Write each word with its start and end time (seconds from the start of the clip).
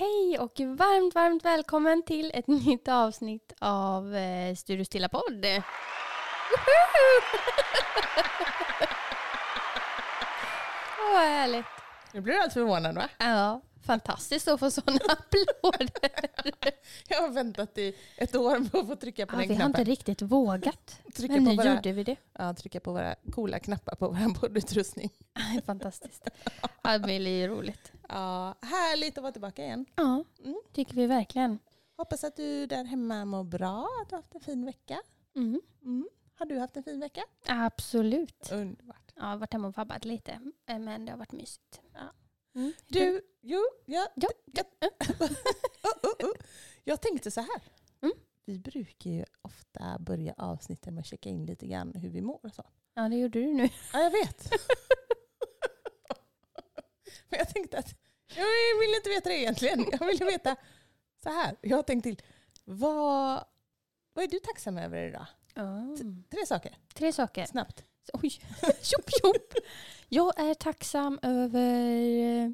Hej 0.00 0.38
och 0.38 0.60
varmt, 0.60 1.14
varmt 1.14 1.44
välkommen 1.44 2.02
till 2.02 2.30
ett 2.34 2.46
nytt 2.66 2.88
avsnitt 2.88 3.52
av 3.58 4.14
eh, 4.14 4.54
Studio 4.54 4.84
Stilla 4.84 5.08
podd. 5.08 5.44
Åh, 10.98 11.12
vad 11.12 11.22
härligt. 11.22 11.66
Nu 12.12 12.20
blir 12.20 12.34
du 12.34 12.40
allt 12.40 12.52
förvånad 12.52 12.94
va? 12.94 13.08
Ja, 13.18 13.62
fantastiskt 13.82 14.48
att 14.48 14.60
få 14.60 14.70
sådana 14.70 14.98
applåder. 15.08 16.72
Jag 17.08 17.22
har 17.22 17.28
väntat 17.28 17.78
i 17.78 17.96
ett 18.16 18.36
år 18.36 18.68
på 18.70 18.78
att 18.78 18.86
få 18.86 18.96
trycka 18.96 19.26
på 19.26 19.34
Ja, 19.36 19.38
den 19.38 19.48
vi 19.48 19.54
har 19.54 19.66
inte 19.66 19.72
knappen. 19.76 19.84
riktigt 19.84 20.22
vågat, 20.22 21.00
Trycka 21.14 21.34
men 21.34 21.44
nu 21.44 21.56
våra, 21.56 21.74
gjorde 21.74 21.92
vi 21.92 22.04
det. 22.04 22.16
ja, 22.32 22.54
trycka 22.54 22.80
på 22.80 22.92
våra 22.92 23.14
coola 23.32 23.58
knappar 23.58 23.94
på 23.96 24.08
vår 24.08 24.34
poddutrustning. 24.40 25.10
Fantastiskt. 25.66 26.28
Ja, 26.82 26.92
det 26.92 26.98
blir 27.00 27.48
roligt. 27.48 27.92
Ja, 28.08 28.54
härligt 28.62 29.18
att 29.18 29.22
vara 29.22 29.32
tillbaka 29.32 29.64
igen. 29.64 29.86
Ja, 29.96 30.24
Mm. 30.44 30.60
tycker 30.72 30.94
vi 30.94 31.06
verkligen. 31.06 31.58
Hoppas 31.96 32.24
att 32.24 32.36
du 32.36 32.66
där 32.66 32.84
hemma 32.84 33.24
mår 33.24 33.44
bra, 33.44 33.88
att 34.02 34.08
du 34.10 34.14
har 34.16 34.22
haft 34.22 34.34
en 34.34 34.40
fin 34.40 34.64
vecka. 34.66 35.00
Mm. 35.36 35.60
Mm. 35.82 36.08
Har 36.38 36.46
du 36.46 36.58
haft 36.58 36.76
en 36.76 36.82
fin 36.82 37.00
vecka? 37.00 37.22
Absolut. 37.46 38.52
Underbart. 38.52 39.12
Ja, 39.14 39.22
jag 39.22 39.26
har 39.28 39.36
varit 39.36 39.52
hemma 39.52 39.68
och 39.68 39.76
vabbat 39.76 40.04
lite, 40.04 40.40
eh, 40.66 40.78
men 40.78 41.04
det 41.04 41.12
har 41.12 41.18
varit 41.18 41.32
mysigt. 41.32 41.80
Ja. 41.94 42.00
Mm. 42.54 42.72
Du, 42.88 43.20
jo, 43.40 43.60
ja, 43.86 44.08
Ja, 44.14 44.28
jag, 44.44 44.66
oh, 45.20 45.30
oh, 46.02 46.26
oh. 46.26 46.34
jag 46.84 47.00
tänkte 47.00 47.30
så 47.30 47.40
här. 47.40 47.62
Mm. 48.02 48.14
Vi 48.44 48.58
brukar 48.58 49.10
ju 49.10 49.24
ofta 49.42 49.98
börja 50.00 50.34
avsnitten 50.36 50.94
med 50.94 51.00
att 51.00 51.06
checka 51.06 51.28
in 51.28 51.46
lite 51.46 51.66
grann 51.66 51.94
hur 51.94 52.10
vi 52.10 52.20
mår 52.20 52.40
och 52.46 52.54
så. 52.54 52.64
Ja, 52.94 53.08
det 53.08 53.16
gjorde 53.16 53.38
du 53.40 53.52
nu. 53.54 53.68
Ja, 53.92 54.00
jag 54.02 54.10
vet. 54.10 54.50
Men 57.28 57.38
jag 57.38 57.48
tänkte 57.48 57.78
att 57.78 57.94
jag 58.36 58.78
vill 58.80 58.94
inte 58.96 59.08
veta 59.10 59.28
det 59.28 59.38
egentligen. 59.38 59.86
Jag 59.92 60.06
vill 60.06 60.18
veta 60.24 60.56
så 61.22 61.28
här. 61.30 61.56
Jag 61.60 61.76
har 61.76 61.82
tänkt 61.82 62.02
till. 62.02 62.22
Vad, 62.64 63.44
vad 64.12 64.24
är 64.24 64.28
du 64.28 64.38
tacksam 64.38 64.78
över 64.78 65.08
idag? 65.08 65.26
Tre 66.30 66.46
saker, 66.46 66.76
Tre 66.94 67.12
saker. 67.12 67.46
snabbt. 67.46 67.84
Oj, 68.12 68.30
tjopp 68.82 69.10
tjopp. 69.10 69.54
Jag 70.12 70.40
är 70.40 70.54
tacksam 70.54 71.18
över 71.22 71.80
eh, 72.44 72.50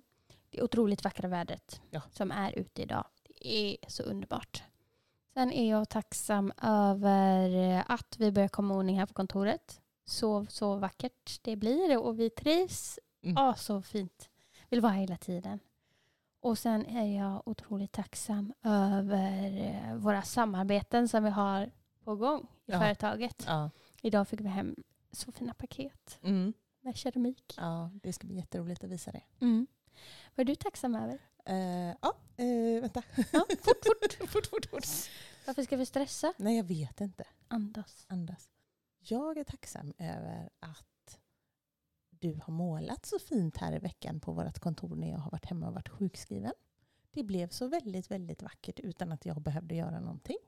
det 0.51 0.62
otroligt 0.62 1.05
vackra 1.05 1.29
vädret 1.29 1.81
Ja. 1.91 2.01
som 2.11 2.31
är 2.31 2.59
ute 2.59 2.83
idag. 2.83 3.05
Det 3.41 3.57
är 3.57 3.77
så 3.91 4.03
underbart. 4.03 4.62
Sen 5.35 5.53
är 5.53 5.71
jag 5.71 5.89
tacksam 5.89 6.53
över 6.62 7.55
eh, 7.55 7.84
att 7.91 8.17
vi 8.19 8.33
börjar 8.33 8.49
komma 8.49 8.75
ordning 8.75 8.99
här 8.99 9.07
på 9.07 9.15
kontoret. 9.15 9.81
Så, 10.05 10.47
så 10.49 10.75
vackert 10.77 11.39
det 11.43 11.57
blir 11.57 11.99
och 11.99 12.21
vi 12.21 12.31
trivs. 12.31 12.99
Mm. 13.23 13.34
Ja, 13.37 13.55
så 13.55 13.83
fint. 13.83 14.31
Vill 14.69 14.81
vara 14.81 14.93
hela 14.93 15.17
tiden. 15.17 15.59
Och 16.41 16.59
sen 16.59 16.87
är 16.87 17.19
jag 17.19 17.43
otroligt 17.49 17.93
tacksam 17.93 18.53
över 18.62 19.59
eh, 19.59 19.95
våra 19.97 20.23
samarbeten 20.23 21.09
som 21.09 21.25
vi 21.25 21.31
har 21.31 21.71
på 22.05 22.17
gång 22.17 22.41
i 22.67 22.73
Ja. 22.73 22.81
företaget. 22.81 23.45
Ja. 23.47 23.71
Idag 24.03 24.29
fick 24.29 24.41
vi 24.41 24.49
hem 24.49 24.77
så 25.12 25.33
fina 25.33 25.55
paket 25.55 26.19
Mm. 26.23 26.53
Med 26.87 26.97
keramik. 26.97 27.55
ja, 27.56 27.91
det 28.03 28.12
ska 28.12 28.27
bli 28.27 28.37
jätteroligt 28.37 28.84
att 28.84 28.91
visa 28.91 29.12
det. 29.12 29.23
Mm. 29.41 29.67
Vad 30.34 30.45
är 30.45 30.45
du 30.45 30.55
tacksam 30.55 30.95
över? 30.95 31.19
Uh, 31.51 31.97
ja, 32.03 32.17
eh, 32.37 32.81
vänta. 32.81 33.03
Ja, 33.33 33.47
fort, 33.48 33.84
fort. 33.87 34.12
fort, 34.28 34.47
fort, 34.47 34.67
fort. 34.67 34.84
Varför 35.47 35.62
ska 35.62 35.77
vi 35.77 35.87
stressa? 35.87 36.33
Nej, 36.37 36.56
jag 36.56 36.65
vet 36.65 37.01
inte. 37.01 37.25
Andas. 37.48 38.06
Andas. 38.09 38.48
Jag 38.98 39.39
är 39.39 39.45
tacksam 39.45 39.93
över 39.98 40.51
att 40.61 41.19
du 42.11 42.41
har 42.45 42.53
målat 42.53 43.06
så 43.06 43.19
fint 43.19 43.56
här 43.56 43.73
i 43.73 43.78
veckan 43.78 44.21
på 44.21 44.33
vårt 44.33 44.59
kontor 44.59 44.97
när 44.97 45.11
jag 45.11 45.19
har 45.19 45.31
varit 45.31 45.47
hemma 45.47 45.67
och 45.67 45.75
varit 45.75 45.89
sjukskriven. 45.89 46.53
Det 47.11 47.23
blev 47.23 47.48
så 47.48 47.69
väldigt, 47.69 48.11
väldigt 48.11 48.43
vackert 48.43 48.81
utan 48.81 49.12
att 49.12 49.27
jag 49.27 49.41
behövde 49.41 49.75
göra 49.75 50.00
någonting. 50.00 50.39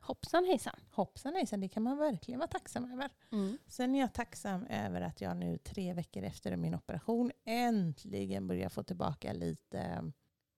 Hoppsan 0.00 0.44
hejsan. 0.44 0.74
Hoppsan 0.90 1.34
hejsan, 1.34 1.60
det 1.60 1.68
kan 1.68 1.82
man 1.82 1.98
verkligen 1.98 2.38
vara 2.38 2.48
tacksam 2.48 2.92
över. 2.92 3.10
Mm. 3.32 3.58
Sen 3.66 3.94
är 3.94 4.00
jag 4.00 4.14
tacksam 4.14 4.66
över 4.66 5.00
att 5.00 5.20
jag 5.20 5.36
nu 5.36 5.58
tre 5.58 5.92
veckor 5.92 6.22
efter 6.22 6.56
min 6.56 6.74
operation 6.74 7.32
äntligen 7.44 8.46
börjar 8.46 8.68
få 8.68 8.82
tillbaka 8.82 9.32
lite 9.32 9.78
eh, 9.78 10.02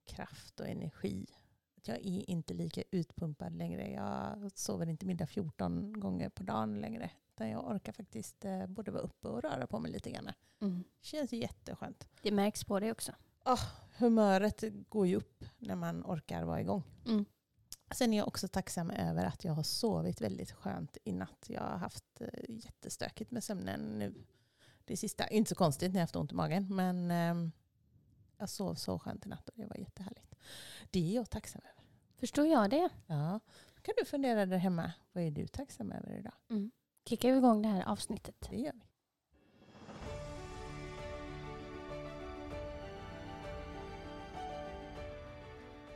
kraft 0.05 0.61
och 0.61 0.69
energi. 0.69 1.27
Att 1.77 1.89
jag 1.89 1.97
är 1.97 2.31
inte 2.31 2.55
lika 2.55 2.83
utpumpad 2.91 3.57
längre. 3.57 3.91
Jag 3.91 4.51
sover 4.55 4.89
inte 4.89 5.07
middag 5.07 5.27
14 5.27 6.01
gånger 6.01 6.29
på 6.29 6.43
dagen 6.43 6.81
längre. 6.81 7.11
Utan 7.35 7.51
jag 7.51 7.71
orkar 7.71 7.93
faktiskt 7.93 8.45
eh, 8.45 8.67
både 8.67 8.91
vara 8.91 9.03
uppe 9.03 9.29
och 9.29 9.43
röra 9.43 9.67
på 9.67 9.79
mig 9.79 9.93
lite 9.93 10.11
grann. 10.11 10.33
Mm. 10.61 10.85
Känns 11.01 11.33
jätteskönt. 11.33 12.09
Det 12.23 12.33
märks 12.33 12.65
på 12.65 12.81
dig 12.81 12.93
också. 12.93 13.13
Humöret 13.99 14.65
går 14.89 15.07
ju 15.07 15.17
upp 15.17 15.45
när 15.59 15.77
man 15.77 16.05
orkar 16.05 16.45
vara 16.45 16.61
igång. 16.61 16.83
Mm. 17.07 17.25
Sen 17.95 18.13
är 18.13 18.19
jag 18.19 18.29
också 18.29 18.49
tacksam 18.49 18.91
över 18.91 19.25
att 19.25 19.45
jag 19.45 19.53
har 19.53 19.63
sovit 19.63 20.21
väldigt 20.21 20.53
skönt 20.53 20.99
i 21.05 21.13
natt. 21.13 21.47
Jag 21.49 21.63
har 21.63 21.79
haft 21.79 22.21
eh, 22.21 22.29
jättestökigt 22.49 23.31
med 23.31 23.45
sömnen 23.45 23.99
nu. 23.99 24.15
Det 24.85 24.97
sista, 24.97 25.29
inte 25.29 25.49
så 25.49 25.55
konstigt 25.55 25.93
när 25.93 25.95
jag 25.95 26.01
har 26.01 26.07
haft 26.07 26.17
ont 26.17 26.33
i 26.33 26.35
magen, 26.35 26.77
men 26.77 27.11
eh, 27.11 27.51
jag 28.39 28.49
sov 28.49 28.75
så 28.75 28.99
skönt 28.99 29.27
i 29.27 29.29
natt 29.29 29.49
och 29.49 29.59
det 29.59 29.67
var 29.67 29.77
jättehärligt. 29.77 30.35
Det 30.91 31.11
är 31.11 31.15
jag 31.15 31.31
tacksam 31.31 31.61
över. 31.65 31.83
Förstår 32.17 32.47
jag 32.47 32.71
det? 32.71 32.89
Ja. 33.07 33.41
kan 33.83 33.95
du 33.99 34.05
fundera 34.05 34.47
där 34.47 34.59
hemma, 34.59 34.93
vad 35.13 35.25
är 35.25 35.31
du 35.31 35.47
tacksam 35.47 35.93
över 35.93 36.19
idag? 36.19 36.35
Kickar 37.09 37.33
vi 37.33 37.39
igång 37.39 37.63
det 37.63 37.69
här 37.69 37.85
avsnittet. 37.85 38.47
Det 38.51 38.57
gör 38.57 38.73
vi. 38.73 38.92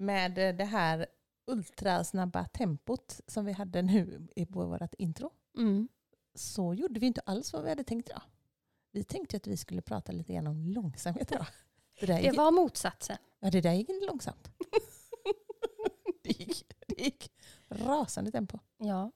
Med 0.00 0.34
det 0.56 0.64
här 0.64 1.06
ultrasnabba 1.46 2.44
tempot 2.44 3.20
som 3.26 3.44
vi 3.44 3.52
hade 3.52 3.82
nu 3.82 4.28
i 4.36 4.44
vårt 4.44 4.94
intro 4.98 5.30
Mm. 5.58 5.88
så 6.34 6.74
gjorde 6.74 7.00
vi 7.00 7.06
inte 7.06 7.20
alls 7.26 7.52
vad 7.52 7.62
vi 7.62 7.68
hade 7.68 7.84
tänkt 7.84 8.08
idag. 8.08 8.22
Vi 8.92 9.04
tänkte 9.04 9.36
att 9.36 9.46
vi 9.46 9.56
skulle 9.56 9.82
prata 9.82 10.12
lite 10.12 10.32
grann 10.32 10.46
om 10.46 10.66
långsamhet 10.66 11.32
idag. 11.32 11.46
Det 12.00 12.06
Det 12.06 12.20
gick, 12.22 12.36
var 12.36 12.50
motsatsen. 12.50 13.16
ja, 13.40 13.50
det 13.50 13.60
där 13.60 13.72
gick 13.72 13.88
inte 13.88 14.06
långsamt. 14.06 14.50
det, 16.22 16.30
gick, 16.40 16.64
det 16.86 17.02
gick 17.04 17.32
rasande 17.68 18.30
tempo. 18.30 18.58
Ja. 18.78 19.10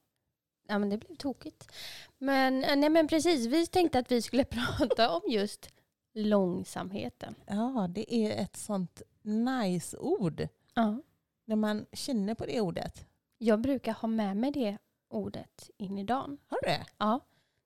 Ja 0.69 0.78
men 0.78 0.91
det 0.91 0.99
blev 0.99 1.16
tokigt. 1.16 1.72
Men, 2.19 2.64
eh, 2.64 2.76
nej, 2.76 2.91
men 2.91 3.09
precis, 3.09 3.47
vi 3.47 3.66
tänkte 3.66 3.99
att 3.99 4.10
vi 4.12 4.22
skulle 4.22 4.44
prata 4.78 5.10
om 5.16 5.22
just 5.31 5.69
långsamheten. 6.14 7.34
Ja, 7.47 7.87
det 7.91 8.14
är 8.14 8.43
ett 8.43 8.56
sånt 8.56 9.03
nice 9.22 9.97
ord. 9.99 10.49
Ja. 10.74 11.02
När 11.44 11.56
man 11.56 11.86
känner 11.92 12.34
på 12.34 12.46
det 12.46 12.60
ordet. 12.60 13.06
Jag 13.38 13.60
brukar 13.60 13.92
ha 13.92 14.08
med 14.08 14.36
mig 14.36 14.50
det 14.50 14.78
ordet 15.08 15.70
in 15.76 15.98
i 15.98 16.04
dagen. 16.04 16.38
Har 16.46 16.58
du 16.62 16.68
det? 16.68 16.86
Ja. 16.98 17.20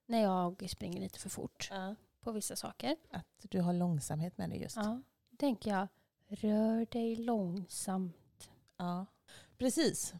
När 0.06 0.22
jag 0.22 0.70
springer 0.70 1.00
lite 1.00 1.18
för 1.18 1.28
fort 1.28 1.70
på 2.20 2.32
vissa 2.32 2.56
saker. 2.56 2.96
Att 3.10 3.26
du 3.42 3.60
har 3.60 3.72
långsamhet 3.72 4.38
med 4.38 4.50
det 4.50 4.56
just. 4.56 4.76
Ja. 4.76 5.00
Då 5.30 5.36
tänker 5.36 5.70
jag, 5.70 5.88
rör 6.28 6.86
dig 6.90 7.16
långsamt. 7.16 8.50
Ja. 8.76 9.06
Precis. 9.58 10.14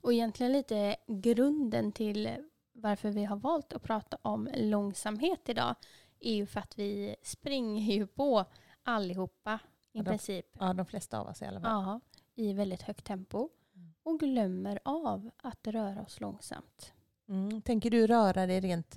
Och 0.00 0.12
egentligen 0.12 0.52
lite 0.52 0.96
grunden 1.06 1.92
till 1.92 2.48
varför 2.72 3.10
vi 3.10 3.24
har 3.24 3.36
valt 3.36 3.72
att 3.72 3.82
prata 3.82 4.18
om 4.22 4.48
långsamhet 4.54 5.48
idag 5.48 5.74
är 6.20 6.34
ju 6.34 6.46
för 6.46 6.60
att 6.60 6.78
vi 6.78 7.16
springer 7.22 7.92
ju 7.94 8.06
på 8.06 8.44
allihopa 8.82 9.54
i 9.92 9.98
Ja, 9.98 10.02
de- 10.02 10.10
princip. 10.10 10.46
Ja, 10.60 10.72
de 10.72 10.86
flesta 10.86 11.20
av 11.20 11.26
oss 11.28 11.42
i 11.42 11.44
alla 11.44 11.60
fall. 11.60 11.70
Ja, 11.84 12.00
i 12.38 12.52
väldigt 12.52 12.82
högt 12.82 13.04
tempo. 13.04 13.48
Och 14.02 14.20
glömmer 14.20 14.78
av 14.84 15.30
att 15.36 15.66
röra 15.66 16.02
oss 16.02 16.20
långsamt. 16.20 16.92
Mm. 17.28 17.62
Tänker 17.62 17.90
du 17.90 18.06
röra 18.06 18.46
dig 18.46 18.60
rent 18.60 18.96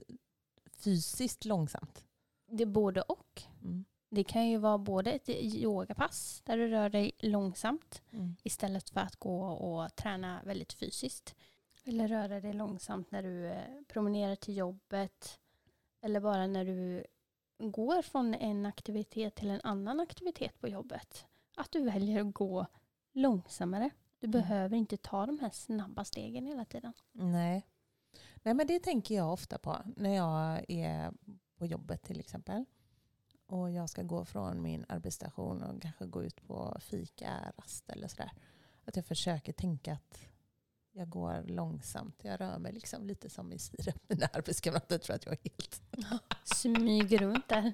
fysiskt 0.72 1.46
långsamt? 1.46 2.06
Det 2.48 2.64
är 2.64 2.68
både 2.68 3.02
och. 3.02 3.44
Mm. 3.64 3.86
Det 4.10 4.24
kan 4.24 4.48
ju 4.48 4.58
vara 4.58 4.78
både 4.78 5.12
ett 5.12 5.30
yogapass 5.30 6.42
där 6.46 6.58
du 6.58 6.68
rör 6.68 6.90
dig 6.90 7.12
långsamt 7.20 8.02
Mm. 8.12 8.36
istället 8.44 8.90
för 8.90 9.00
att 9.00 9.16
gå 9.16 9.44
och 9.46 9.96
träna 9.96 10.42
väldigt 10.46 10.74
fysiskt. 10.74 11.36
Eller 11.84 12.08
röra 12.08 12.40
dig 12.40 12.54
långsamt 12.54 13.12
när 13.12 13.24
du 13.24 13.46
eh, 13.48 13.82
promenerar 13.88 14.36
till 14.36 14.58
jobbet. 14.58 15.40
Eller 16.02 16.20
bara 16.20 16.48
när 16.48 16.66
du 16.66 17.04
går 17.60 18.02
från 18.02 18.34
en 18.34 18.66
aktivitet 18.66 19.36
till 19.36 19.50
en 19.50 19.62
annan 19.64 20.00
aktivitet 20.00 20.60
på 20.60 20.68
jobbet. 20.68 21.26
Att 21.56 21.72
du 21.72 21.82
väljer 21.82 22.22
att 22.22 22.34
gå 22.34 22.66
långsammare. 23.14 23.90
Du 24.20 24.28
Mm. 24.28 24.32
behöver 24.42 24.78
inte 24.78 24.98
ta 24.98 25.26
de 25.26 25.40
här 25.40 25.50
snabba 25.50 26.04
stegen 26.06 26.46
hela 26.46 26.66
tiden. 26.66 26.94
Nej. 27.12 27.68
Nej, 28.44 28.54
men 28.54 28.68
det 28.68 28.80
tänker 28.80 29.16
jag 29.16 29.34
ofta 29.34 29.58
på 29.58 29.78
när 29.96 30.16
jag 30.16 30.66
är 30.68 31.14
på 31.58 31.66
jobbet 31.66 32.04
till 32.04 32.20
exempel. 32.20 32.66
Och 33.48 33.72
jag 33.72 33.90
ska 33.90 34.04
gå 34.04 34.26
från 34.26 34.62
min 34.62 34.86
arbetsstation 34.90 35.64
och 35.64 35.82
kanske 35.82 36.06
gå 36.06 36.24
ut 36.24 36.48
på 36.48 36.78
fika, 36.82 37.54
rast 37.58 37.90
eller 37.90 38.08
sådär. 38.08 38.32
Att 38.86 38.96
jag 38.96 39.06
försöker 39.06 39.54
tänka 39.54 39.94
att 39.94 40.20
jag 40.92 41.10
går 41.10 41.44
långsamt. 41.48 42.20
Jag 42.24 42.42
rör 42.42 42.58
mig 42.60 42.72
liksom 42.74 43.08
lite 43.08 43.30
som 43.30 43.52
i 43.54 43.60
sirap. 43.60 43.96
Mina 44.08 44.26
arbetskamrater 44.34 44.98
tror 44.98 45.16
att 45.16 45.26
jag 45.26 45.34
är 45.34 45.40
helt... 45.44 45.82
Smyger 46.44 47.18
runt 47.18 47.48
där. 47.50 47.72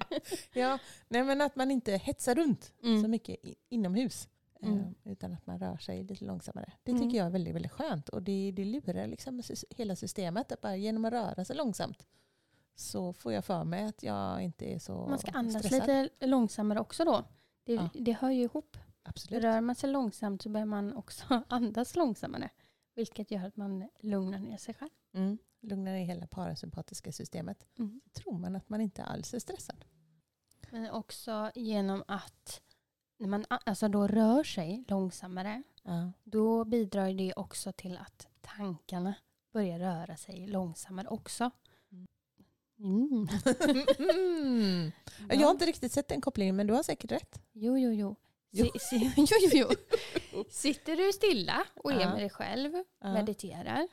Ja, 0.52 0.78
nej 1.08 1.24
men 1.24 1.40
att 1.40 1.56
man 1.56 1.70
inte 1.70 1.92
hetsar 1.96 2.34
runt 2.34 2.72
så 2.80 2.86
Mm. 2.88 3.10
mycket 3.10 3.44
i- 3.44 3.56
inomhus. 3.68 4.28
Mm. 4.62 4.78
eh, 4.78 5.12
Utan 5.12 5.32
att 5.34 5.46
man 5.46 5.58
rör 5.58 5.76
sig 5.76 6.02
lite 6.04 6.24
långsammare. 6.24 6.72
Det 6.82 6.90
Mm. 6.90 7.02
tycker 7.02 7.18
jag 7.18 7.26
är 7.26 7.30
väldigt, 7.30 7.54
väldigt 7.54 7.72
skönt. 7.72 8.08
Och 8.08 8.22
det, 8.22 8.52
det 8.56 8.64
lurar 8.64 9.06
liksom 9.06 9.42
hela 9.70 9.96
systemet. 9.96 10.52
Att 10.52 10.60
bara 10.60 10.76
genom 10.76 11.04
att 11.04 11.12
röra 11.12 11.44
sig 11.44 11.56
långsamt 11.56 12.06
så 12.74 13.12
får 13.12 13.32
jag 13.32 13.44
för 13.44 13.64
mig 13.64 13.84
att 13.84 14.02
jag 14.02 14.42
inte 14.42 14.64
är 14.74 14.78
så 14.78 15.06
Man 15.08 15.18
ska 15.18 15.30
andas 15.30 15.66
stressad. 15.66 15.88
lite 16.02 16.26
långsammare 16.26 16.80
också 16.80 17.04
då. 17.04 17.24
Det, 17.64 17.72
Ja. 17.74 17.88
det 17.94 18.12
hör 18.12 18.30
ju 18.30 18.42
ihop. 18.42 18.76
Absolut. 19.02 19.42
Rör 19.44 19.60
man 19.60 19.74
sig 19.74 19.90
långsamt 19.90 20.42
så 20.42 20.48
börjar 20.48 20.66
man 20.66 20.96
också 20.96 21.24
andas 21.48 21.96
långsammare. 21.96 22.50
Vilket 22.94 23.30
gör 23.30 23.44
att 23.46 23.56
man 23.56 23.88
lugnar 24.00 24.38
ner 24.38 24.56
sig 24.56 24.74
själv. 24.74 24.90
Mm. 25.14 25.38
Lugnar 25.60 25.92
ner 25.92 26.04
hela 26.04 26.26
parasympatiska 26.26 27.12
systemet. 27.12 27.66
Mm. 27.78 28.00
Så 28.04 28.10
tror 28.10 28.38
man 28.38 28.56
att 28.56 28.68
man 28.68 28.80
inte 28.80 29.04
alls 29.04 29.34
är 29.34 29.38
stressad. 29.38 29.84
Men 30.70 30.90
också 30.90 31.50
genom 31.54 32.04
att 32.08 32.62
när 33.18 33.28
man 33.28 33.44
alltså 33.48 33.88
då 33.88 34.06
rör 34.06 34.44
sig 34.44 34.84
långsammare 34.88 35.62
Ja. 35.82 36.12
då 36.24 36.64
bidrar 36.64 37.12
det 37.12 37.32
också 37.36 37.72
till 37.72 37.96
att 37.98 38.26
tankarna 38.40 39.14
börjar 39.52 39.78
röra 39.78 40.16
sig 40.16 40.46
långsammare 40.46 41.08
också. 41.08 41.50
Mm. 42.78 43.28
Mm. 43.98 44.92
Jag 45.30 45.46
har 45.46 45.50
inte 45.50 45.66
riktigt 45.66 45.92
sett 45.92 46.08
den 46.08 46.20
kopplingen 46.20 46.56
men 46.56 46.66
du 46.66 46.74
har 46.74 46.82
säkert 46.82 47.12
rätt. 47.12 47.42
Jo, 47.52 47.78
jo, 47.78 47.92
jo. 47.92 48.16
Jo. 48.50 48.66
Jo, 49.16 49.26
jo, 49.52 49.66
jo. 50.32 50.44
Sitter 50.50 50.96
du 50.96 51.12
stilla 51.12 51.64
och 51.74 51.92
är 51.92 52.00
Ja. 52.00 52.10
med 52.10 52.18
dig 52.22 52.30
själv, 52.30 52.72
mediterar, 53.02 53.88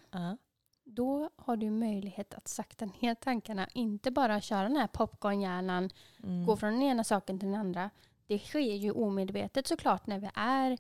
då 0.84 1.30
har 1.36 1.58
du 1.58 1.70
möjlighet 1.70 2.34
att 2.34 2.48
sakta 2.48 2.86
ner 3.02 3.16
tankarna. 3.16 3.68
Inte 3.74 4.12
bara 4.12 4.42
köra 4.42 4.64
den 4.64 4.76
här 4.78 4.88
popcornhjärnan, 4.88 5.90
Mm. 6.24 6.46
gå 6.46 6.58
från 6.58 6.74
den 6.74 6.82
ena 6.84 7.04
saken 7.04 7.40
till 7.40 7.48
den 7.52 7.60
andra. 7.60 7.90
Det 8.28 8.40
sker 8.40 8.60
ju 8.76 8.92
omedvetet 8.92 9.68
såklart 9.68 10.08
när 10.08 10.20
vi 10.20 10.30
är 10.36 10.78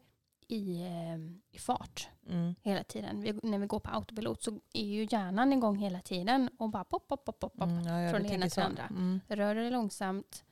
i, 0.47 0.81
eh, 0.81 1.17
i 1.51 1.57
fart 1.59 2.09
Mm. 2.29 2.55
hela 2.61 2.83
tiden. 2.83 3.21
Vi, 3.21 3.39
när 3.43 3.59
vi 3.59 3.67
går 3.67 3.79
på 3.79 3.89
autopilot 3.91 4.43
så 4.43 4.59
är 4.73 4.85
ju 4.85 5.07
hjärnan 5.11 5.53
igång 5.53 5.77
hela 5.77 6.01
tiden 6.01 6.49
och 6.59 6.69
bara 6.69 6.83
pop, 6.83 7.07
pop, 7.07 7.25
pop, 7.25 7.39
pop, 7.39 7.53
pop. 7.53 7.69
Mm, 7.69 7.83
ja, 8.03 8.11
från 8.11 8.23
det 8.23 8.29
ena 8.33 8.41
till 8.45 8.51
så. 8.51 8.61
andra. 8.61 8.83
Mm. 8.83 9.21
Rör 9.27 9.55
dig 9.55 9.71
långsamt, 9.71 10.43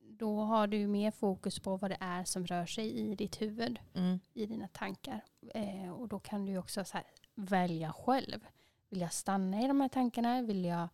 då 0.00 0.40
har 0.40 0.66
du 0.66 0.86
mer 0.86 1.10
fokus 1.10 1.58
på 1.60 1.76
vad 1.76 1.90
det 1.90 1.96
är 2.00 2.24
som 2.24 2.46
rör 2.46 2.66
sig 2.66 2.90
i 2.98 3.14
ditt 3.14 3.42
huvud, 3.42 3.78
Mm. 3.94 4.20
i 4.32 4.46
dina 4.46 4.68
tankar. 4.68 5.24
Eh, 5.54 5.90
och 5.92 6.08
då 6.08 6.18
kan 6.18 6.44
du 6.46 6.58
också 6.58 6.84
så 6.84 6.96
här, 6.96 7.06
välja 7.34 7.92
själv. 7.92 8.46
Vill 8.88 9.00
jag 9.00 9.12
stanna 9.12 9.62
i 9.62 9.66
de 9.66 9.80
här 9.80 9.88
tankarna? 9.88 10.42
Vill 10.42 10.64
jag 10.64 10.88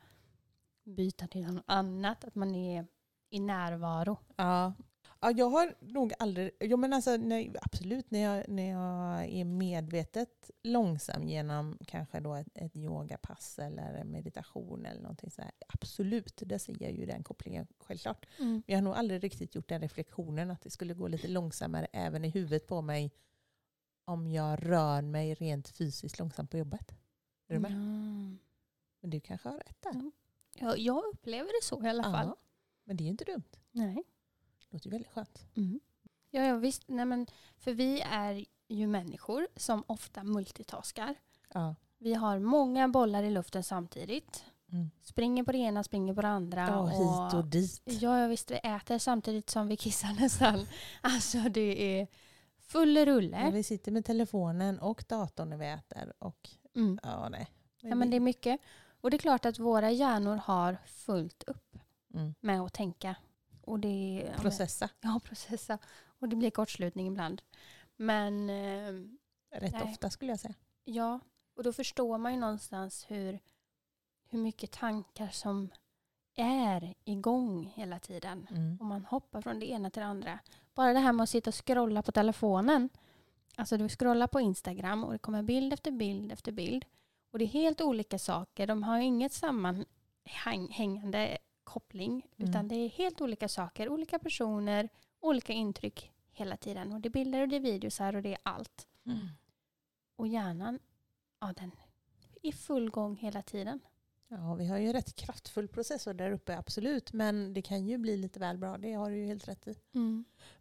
byta 0.84 1.26
till 1.26 1.46
något 1.54 1.64
annat? 1.66 2.24
Att 2.24 2.34
man 2.34 2.54
är 2.54 2.86
i 3.30 3.40
närvaro. 3.40 4.16
Ja. 4.36 4.72
Ja, 5.20 5.30
jag 5.30 5.50
har 5.50 5.74
nog 5.80 6.12
aldrig... 6.18 6.50
Jo, 6.60 6.76
men 6.76 6.92
alltså, 6.92 7.16
nej, 7.16 7.52
absolut, 7.62 8.10
när 8.10 8.18
jag, 8.20 8.48
när 8.48 8.70
jag 8.70 9.24
är 9.28 9.44
medvetet 9.44 10.50
långsam 10.62 11.24
genom 11.24 11.78
kanske 11.86 12.20
då 12.20 12.34
ett, 12.34 12.48
ett 12.54 12.76
yogapass 12.76 13.58
eller 13.58 14.04
meditation 14.04 14.86
eller 14.86 15.02
någonting 15.02 15.30
så 15.30 15.42
här. 15.42 15.50
Absolut, 15.68 16.42
där 16.46 16.58
ser 16.58 16.82
jag 16.82 16.92
ju 16.92 17.06
den 17.06 17.22
kopplingen 17.22 17.66
självklart. 17.78 18.26
Men 18.38 18.62
jag 18.66 18.76
har 18.76 18.82
nog 18.82 18.94
aldrig 18.94 19.24
riktigt 19.24 19.54
gjort 19.54 19.68
den 19.68 19.80
reflektionen 19.80 20.50
att 20.50 20.62
det 20.62 20.70
skulle 20.70 20.94
gå 20.94 21.08
lite 21.08 21.28
långsammare 21.28 21.86
även 21.92 22.24
i 22.24 22.28
huvudet 22.28 22.66
på 22.66 22.82
mig 22.82 23.12
om 24.04 24.26
jag 24.26 24.68
rör 24.70 25.02
mig 25.02 25.34
rent 25.34 25.68
fysiskt 25.68 26.18
långsamt 26.18 26.50
på 26.50 26.58
jobbet. 26.58 26.90
Är 27.48 27.54
du 27.54 27.60
med? 27.60 27.70
Mm. 27.70 28.38
Men 29.00 29.10
du 29.10 29.20
kanske 29.20 29.48
har 29.48 29.58
rätt 29.58 29.82
där. 29.82 30.10
Ja, 30.58 30.76
jag 30.76 31.04
upplever 31.04 31.60
det 31.60 31.66
så 31.66 31.84
i 31.84 31.88
alla 31.88 32.02
fall. 32.02 32.26
Ja, 32.26 32.36
men 32.84 32.96
det 32.96 33.02
är 33.02 33.04
ju 33.04 33.10
inte 33.10 33.24
dumt. 33.24 33.56
Nej. 33.70 34.04
Låter 34.70 34.86
ju 34.86 34.90
väldigt 34.90 35.12
skönt. 35.12 35.46
Mm. 35.56 35.80
Ja, 36.30 36.42
ja, 36.42 36.56
visst. 36.56 36.82
Nej, 36.86 37.04
men, 37.04 37.26
för 37.58 37.72
vi 37.72 38.00
är 38.00 38.44
ju 38.68 38.86
människor 38.86 39.48
som 39.56 39.84
ofta 39.86 40.24
multitaskar. 40.24 41.14
Ja. 41.54 41.74
Vi 41.98 42.14
har 42.14 42.38
många 42.38 42.88
bollar 42.88 43.22
i 43.22 43.30
luften 43.30 43.64
samtidigt. 43.64 44.44
Mm. 44.72 44.90
Springer 45.02 45.44
på 45.44 45.52
det 45.52 45.58
ena, 45.58 45.84
springer 45.84 46.14
på 46.14 46.22
det 46.22 46.28
andra. 46.28 46.60
Ja, 46.60 46.86
hit 46.86 47.34
och 47.34 47.44
dit. 47.44 47.82
Ja, 47.84 48.20
ja, 48.20 48.26
visst. 48.26 48.50
Vi 48.50 48.54
äter 48.54 48.98
samtidigt 48.98 49.50
som 49.50 49.68
vi 49.68 49.76
kissar 49.76 50.12
nästan. 50.20 50.66
Alltså 51.00 51.38
det 51.38 52.00
är 52.00 52.08
full 52.58 52.98
rulle. 52.98 53.40
Ja, 53.44 53.50
vi 53.50 53.62
sitter 53.62 53.92
med 53.92 54.04
telefonen 54.04 54.78
och 54.78 55.04
datorn 55.08 55.50
när 55.50 55.56
vi 55.56 55.66
äter. 55.66 56.12
Och, 56.18 56.50
Mm. 56.74 56.98
ja, 57.02 57.28
nej. 57.28 57.50
Ja, 57.80 57.94
men 57.94 58.10
det 58.10 58.16
är 58.16 58.20
mycket. 58.20 58.60
Och 59.00 59.10
det 59.10 59.16
är 59.16 59.18
klart 59.18 59.44
att 59.44 59.58
våra 59.58 59.90
hjärnor 59.90 60.36
har 60.36 60.78
fullt 60.86 61.42
upp 61.42 61.76
mm. 62.14 62.34
med 62.40 62.60
att 62.60 62.72
tänka. 62.72 63.14
Och 63.60 63.80
det, 63.80 64.30
Processa. 64.36 64.88
Ja, 65.00 65.20
processa. 65.24 65.78
Och 66.18 66.28
det 66.28 66.36
blir 66.36 66.50
kortslutning 66.50 67.06
ibland. 67.06 67.42
Men 67.96 68.50
eh, 68.50 68.92
Rätt 69.52 69.72
Nej. 69.72 69.82
ofta 69.82 70.10
skulle 70.10 70.32
jag 70.32 70.40
säga. 70.40 70.54
ja, 70.84 71.20
och 71.54 71.62
då 71.62 71.72
förstår 71.72 72.18
man 72.18 72.34
ju 72.34 72.40
någonstans 72.40 73.04
hur, 73.08 73.38
hur 74.28 74.38
mycket 74.38 74.70
tankar 74.70 75.28
som 75.28 75.70
är 76.34 76.94
igång 77.04 77.72
hela 77.74 77.98
tiden. 77.98 78.46
Mm. 78.50 78.76
Och 78.80 78.86
man 78.86 79.04
hoppar 79.04 79.42
från 79.42 79.60
det 79.60 79.70
ena 79.70 79.90
till 79.90 80.00
det 80.00 80.06
andra. 80.06 80.38
Bara 80.74 80.92
det 80.92 80.98
här 80.98 81.12
med 81.12 81.22
att 81.24 81.30
sitta 81.30 81.50
och 81.50 81.66
scrolla 81.66 82.02
på 82.02 82.12
telefonen. 82.12 82.88
Alltså 83.56 83.76
du 83.76 83.88
scrollar 83.88 84.26
på 84.26 84.40
Instagram 84.40 85.04
och 85.04 85.12
det 85.12 85.18
kommer 85.18 85.42
bild 85.42 85.72
efter 85.72 85.90
bild 85.90 86.32
efter 86.32 86.52
bild. 86.52 86.84
Och 87.30 87.38
det 87.38 87.44
är 87.44 87.48
helt 87.48 87.80
olika 87.80 88.18
saker. 88.18 88.66
De 88.66 88.82
har 88.82 88.98
inget 88.98 89.32
sammanhängande 89.32 91.38
koppling. 91.72 92.12
Mm. 92.36 92.50
Utan 92.50 92.68
det 92.68 92.74
är 92.74 92.88
helt 92.88 93.20
olika 93.20 93.48
saker, 93.48 93.88
olika 93.88 94.18
personer, 94.18 94.88
olika 95.20 95.52
intryck 95.52 96.12
hela 96.32 96.56
tiden. 96.56 96.92
Och 96.92 97.00
det 97.00 97.08
är 97.08 97.10
bilder 97.10 97.42
och 97.42 97.48
det 97.48 97.56
är 97.56 97.60
videos 97.60 97.98
här 97.98 98.16
och 98.16 98.22
det 98.22 98.32
är 98.32 98.38
allt. 98.42 98.86
Mm. 99.06 99.18
Och 100.16 100.28
hjärnan, 100.28 100.78
ja 101.40 101.52
den 101.56 101.72
är 101.72 101.90
i 102.48 102.52
full 102.52 102.90
gång 102.90 103.16
hela 103.16 103.42
tiden. 103.42 103.80
Ja, 104.28 104.54
vi 104.54 104.66
har 104.66 104.78
ju 104.78 104.86
en 104.86 104.92
rätt 104.92 105.14
kraftfull 105.14 105.68
processor 105.68 106.14
där 106.14 106.30
uppe, 106.32 106.58
absolut. 106.58 107.12
Men 107.12 107.54
det 107.54 107.62
kan 107.62 107.86
ju 107.86 107.98
bli 107.98 108.16
lite 108.16 108.40
väl 108.40 108.58
bra, 108.58 108.78
det 108.78 108.92
har 108.92 109.10
du 109.10 109.16
ju 109.16 109.26
helt 109.26 109.48
rätt 109.48 109.68
i. 109.68 109.74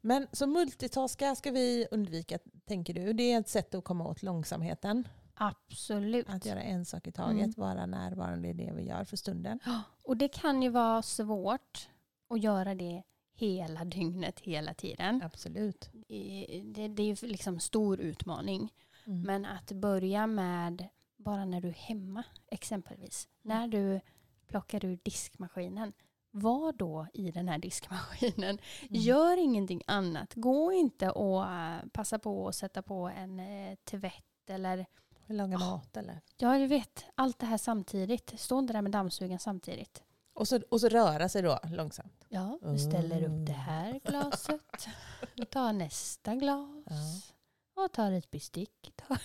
Men 0.02 0.28
så 0.32 0.48
multitaska 0.48 1.36
ska 1.36 1.52
vi 1.52 1.88
undvika, 1.92 2.40
tänker 2.66 2.94
du? 2.94 3.14
Det 3.14 3.32
är 3.32 3.40
ett 3.40 3.50
sätt 3.50 3.76
att 3.76 3.84
komma 3.84 4.08
åt 4.08 4.24
långsamheten. 4.24 5.08
Absolut. 5.42 6.30
Att 6.30 6.46
göra 6.46 6.62
en 6.62 6.86
sak 6.86 7.08
i 7.08 7.12
taget, 7.12 7.44
Mm. 7.44 7.54
vara 7.58 7.86
närvarande 7.86 8.48
i 8.48 8.54
det 8.54 8.72
vi 8.76 8.84
gör 8.84 9.04
för 9.04 9.18
stunden. 9.18 9.60
Och 10.04 10.18
det 10.18 10.28
kan 10.28 10.62
ju 10.62 10.70
vara 10.70 11.02
svårt 11.02 11.90
att 12.30 12.44
göra 12.44 12.76
det 12.76 13.04
hela 13.34 13.86
dygnet, 13.86 14.40
hela 14.40 14.74
tiden. 14.74 15.22
Absolut. 15.24 15.90
Det, 16.08 16.88
det 16.90 17.04
är 17.04 17.22
ju 17.22 17.28
liksom 17.28 17.60
stor 17.60 18.00
utmaning. 18.00 18.74
Mm. 19.06 19.22
Men 19.22 19.46
att 19.46 19.72
börja 19.72 20.28
med 20.28 20.88
bara 21.18 21.46
när 21.46 21.62
du 21.62 21.68
är 21.68 21.74
hemma 21.74 22.24
exempelvis. 22.48 23.28
När 23.42 23.68
du 23.68 24.02
plockar 24.48 24.86
ur 24.86 25.00
diskmaskinen. 25.04 25.94
Var 26.32 26.74
då 26.74 27.08
i 27.14 27.32
den 27.32 27.48
här 27.50 27.58
diskmaskinen. 27.58 28.50
Mm. 28.50 28.60
Gör 28.90 29.38
ingenting 29.38 29.82
annat. 29.88 30.34
Gå 30.36 30.74
inte 30.74 31.10
och 31.12 31.52
eh, 31.52 31.80
passa 31.94 32.20
på 32.20 32.48
att 32.48 32.56
sätta 32.56 32.82
på 32.82 33.08
en 33.08 33.40
eh, 33.40 33.76
tvätt 33.84 34.50
eller 34.50 34.86
Laga 35.30 35.58
mat 35.58 35.98
eller? 35.98 36.22
ja, 36.38 36.58
du 36.58 36.68
vet 36.68 37.06
allt 37.16 37.40
det 37.40 37.46
här 37.46 37.58
samtidigt. 37.58 38.34
Stå 38.40 38.60
inte 38.60 38.74
där 38.74 38.82
med 38.82 38.92
dammsugaren 38.92 39.40
samtidigt. 39.40 40.04
Och 40.34 40.48
så, 40.48 40.60
och 40.72 40.82
så 40.82 40.90
röra 40.90 41.30
sig 41.30 41.42
då 41.42 41.60
långsamt. 41.64 42.26
Ja, 42.30 42.60
du 42.62 42.78
ställer 42.80 43.24
upp 43.24 43.48
det 43.48 43.54
här 43.54 44.00
glaset. 44.04 44.88
Du 45.36 45.46
tar 45.46 45.74
nästa 45.74 46.36
glas. 46.36 46.70
Ja. 47.76 47.84
Och 47.84 47.92
tar 47.92 48.12
ett 48.12 48.32
bestick. 48.32 48.94
Det 48.98 49.04
kan 49.08 49.18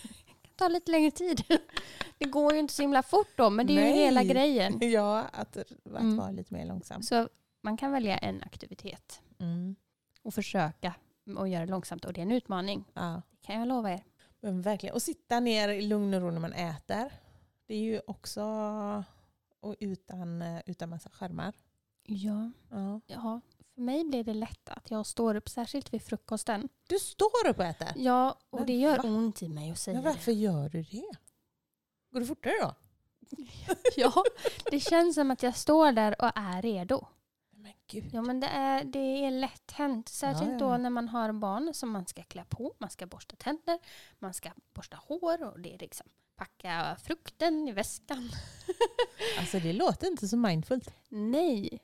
ta 0.56 0.68
lite 0.68 0.90
längre 0.90 1.10
tid. 1.10 1.44
Det 2.18 2.24
går 2.24 2.52
ju 2.52 2.58
inte 2.58 2.74
så 2.74 2.82
himla 2.82 3.02
fort 3.02 3.36
då, 3.36 3.50
men 3.50 3.66
det 3.66 3.72
är 3.72 3.76
ju 3.76 3.80
Nej. 3.94 4.04
hela 4.04 4.24
grejen. 4.24 4.78
Ja, 4.92 5.22
att, 5.32 5.56
att 5.56 5.70
Mm. 5.86 6.16
vara 6.16 6.30
lite 6.30 6.54
mer 6.54 6.66
långsam. 6.66 7.02
Så 7.02 7.28
man 7.62 7.76
kan 7.76 7.92
välja 7.92 8.18
en 8.18 8.42
aktivitet 8.42 9.20
Mm. 9.38 9.76
och 10.22 10.34
försöka 10.34 10.94
och 11.36 11.48
göra 11.48 11.66
det 11.66 11.70
långsamt. 11.70 12.04
Och 12.04 12.12
det 12.12 12.20
är 12.20 12.22
en 12.22 12.32
utmaning, 12.32 12.84
Ja. 12.94 13.22
det 13.30 13.46
kan 13.46 13.58
jag 13.58 13.68
lova 13.68 13.92
er. 13.92 14.04
Men 14.44 14.62
verkligen. 14.62 14.94
Och 14.94 15.02
sitta 15.02 15.40
ner 15.40 15.68
i 15.68 15.82
lugn 15.82 16.14
och 16.14 16.20
ro 16.20 16.30
när 16.30 16.40
man 16.40 16.52
äter. 16.52 17.12
Det 17.66 17.74
är 17.74 17.78
ju 17.78 18.00
också 18.06 18.42
och 19.60 19.76
utan, 19.80 20.42
eh, 20.42 20.60
utan 20.66 20.88
massa 20.88 21.10
skärmar. 21.10 21.54
Ja. 22.02 22.50
Ja. 22.70 23.00
ja, 23.06 23.40
för 23.74 23.80
mig 23.80 24.04
blir 24.04 24.24
det 24.24 24.34
lätt 24.34 24.68
att 24.68 24.90
jag 24.90 25.06
står 25.06 25.34
upp, 25.34 25.48
särskilt 25.48 25.92
vid 25.92 26.02
frukosten. 26.02 26.68
Du 26.86 26.98
står 26.98 27.48
upp 27.48 27.58
och 27.58 27.64
äter? 27.64 27.92
Ja, 27.96 28.38
och 28.50 28.58
Men 28.58 28.66
det 28.66 28.72
gör 28.72 28.96
va? 28.96 29.02
ont 29.08 29.42
i 29.42 29.48
mig 29.48 29.70
att 29.70 29.78
säga 29.78 29.94
Men 29.94 30.04
varför 30.04 30.32
gör 30.32 30.68
du 30.68 30.82
det? 30.82 31.10
Går 32.10 32.20
det 32.20 32.26
fortare 32.26 32.54
då? 32.62 32.74
det. 33.20 33.48
Ja, 33.96 34.24
det 34.70 34.80
känns 34.80 35.14
som 35.14 35.30
att 35.30 35.42
jag 35.42 35.56
står 35.56 35.92
där 35.92 36.22
och 36.22 36.30
är 36.34 36.62
redo. 36.62 37.06
Gud. 37.94 38.14
Ja, 38.14 38.22
men 38.22 38.40
det 38.40 38.46
är, 38.46 38.84
det 38.84 38.98
är 38.98 39.30
lätt 39.30 39.70
hänt. 39.70 40.08
Särskilt 40.08 40.50
Ja, 40.50 40.52
ja, 40.52 40.58
då 40.58 40.76
när 40.76 40.90
man 40.90 41.08
har 41.08 41.32
barn 41.32 41.74
som 41.74 41.90
man 41.90 42.06
ska 42.06 42.22
klä 42.22 42.44
på, 42.44 42.74
man 42.78 42.90
ska 42.90 43.06
borsta 43.06 43.36
tänder, 43.36 43.78
man 44.18 44.34
ska 44.34 44.50
borsta 44.72 44.96
hår 44.96 45.44
och 45.44 45.60
det 45.60 45.74
är 45.74 45.78
liksom 45.78 46.06
packa 46.36 46.96
frukten 47.02 47.68
i 47.68 47.72
väskan. 47.72 48.30
Alltså 49.38 49.58
det 49.58 49.72
låter 49.72 50.06
inte 50.06 50.28
så 50.28 50.36
mindfullt. 50.36 50.94
Nej, 51.08 51.80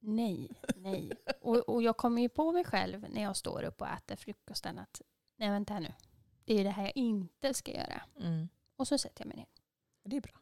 nej, 0.00 0.50
nej. 0.76 1.12
Och, 1.40 1.56
och 1.56 1.82
jag 1.82 1.96
kommer 1.96 2.22
ju 2.22 2.28
på 2.28 2.52
mig 2.52 2.64
själv 2.64 3.06
när 3.10 3.22
jag 3.22 3.36
står 3.36 3.62
upp 3.62 3.80
och 3.80 3.88
äter 3.88 4.16
frukosten 4.16 4.78
att 4.78 5.02
nej 5.36 5.50
vänta 5.50 5.74
här 5.74 5.80
nu. 5.80 5.92
Det 6.44 6.60
är 6.60 6.64
det 6.64 6.70
här 6.70 6.82
jag 6.82 6.96
inte 6.96 7.54
ska 7.54 7.72
göra. 7.72 8.02
Mm. 8.20 8.48
Och 8.76 8.88
så 8.88 8.98
sätter 8.98 9.20
jag 9.20 9.28
mig 9.28 9.36
ner. 9.36 9.46
Det 10.04 10.16
är 10.16 10.20
bra. 10.20 10.40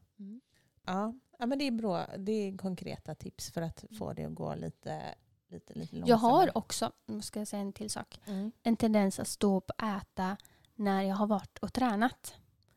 Ja. 0.86 1.14
Ja, 1.40 1.46
men 1.46 1.58
det 1.58 1.64
är 1.66 1.70
bra. 1.70 2.06
Det 2.18 2.32
är 2.32 2.56
konkreta 2.56 3.14
tips 3.14 3.50
för 3.50 3.62
att 3.62 3.84
få 3.98 4.12
det 4.12 4.24
att 4.24 4.34
gå 4.34 4.54
lite, 4.54 5.14
lite, 5.48 5.74
lite 5.74 5.96
långsammare. 5.96 6.08
Jag 6.10 6.16
har 6.16 6.58
också, 6.58 6.92
ska 7.22 7.38
jag 7.38 7.48
säga 7.48 7.60
en 7.62 7.72
till 7.72 7.90
sak, 7.90 8.20
Mm. 8.26 8.52
en 8.62 8.76
tendens 8.76 9.18
att 9.20 9.28
stå 9.28 9.56
upp 9.56 9.70
och 9.70 9.82
äta 9.84 10.36
när 10.74 11.02
jag 11.02 11.16
har 11.16 11.26
varit 11.26 11.58
och 11.58 11.72
tränat. 11.72 12.34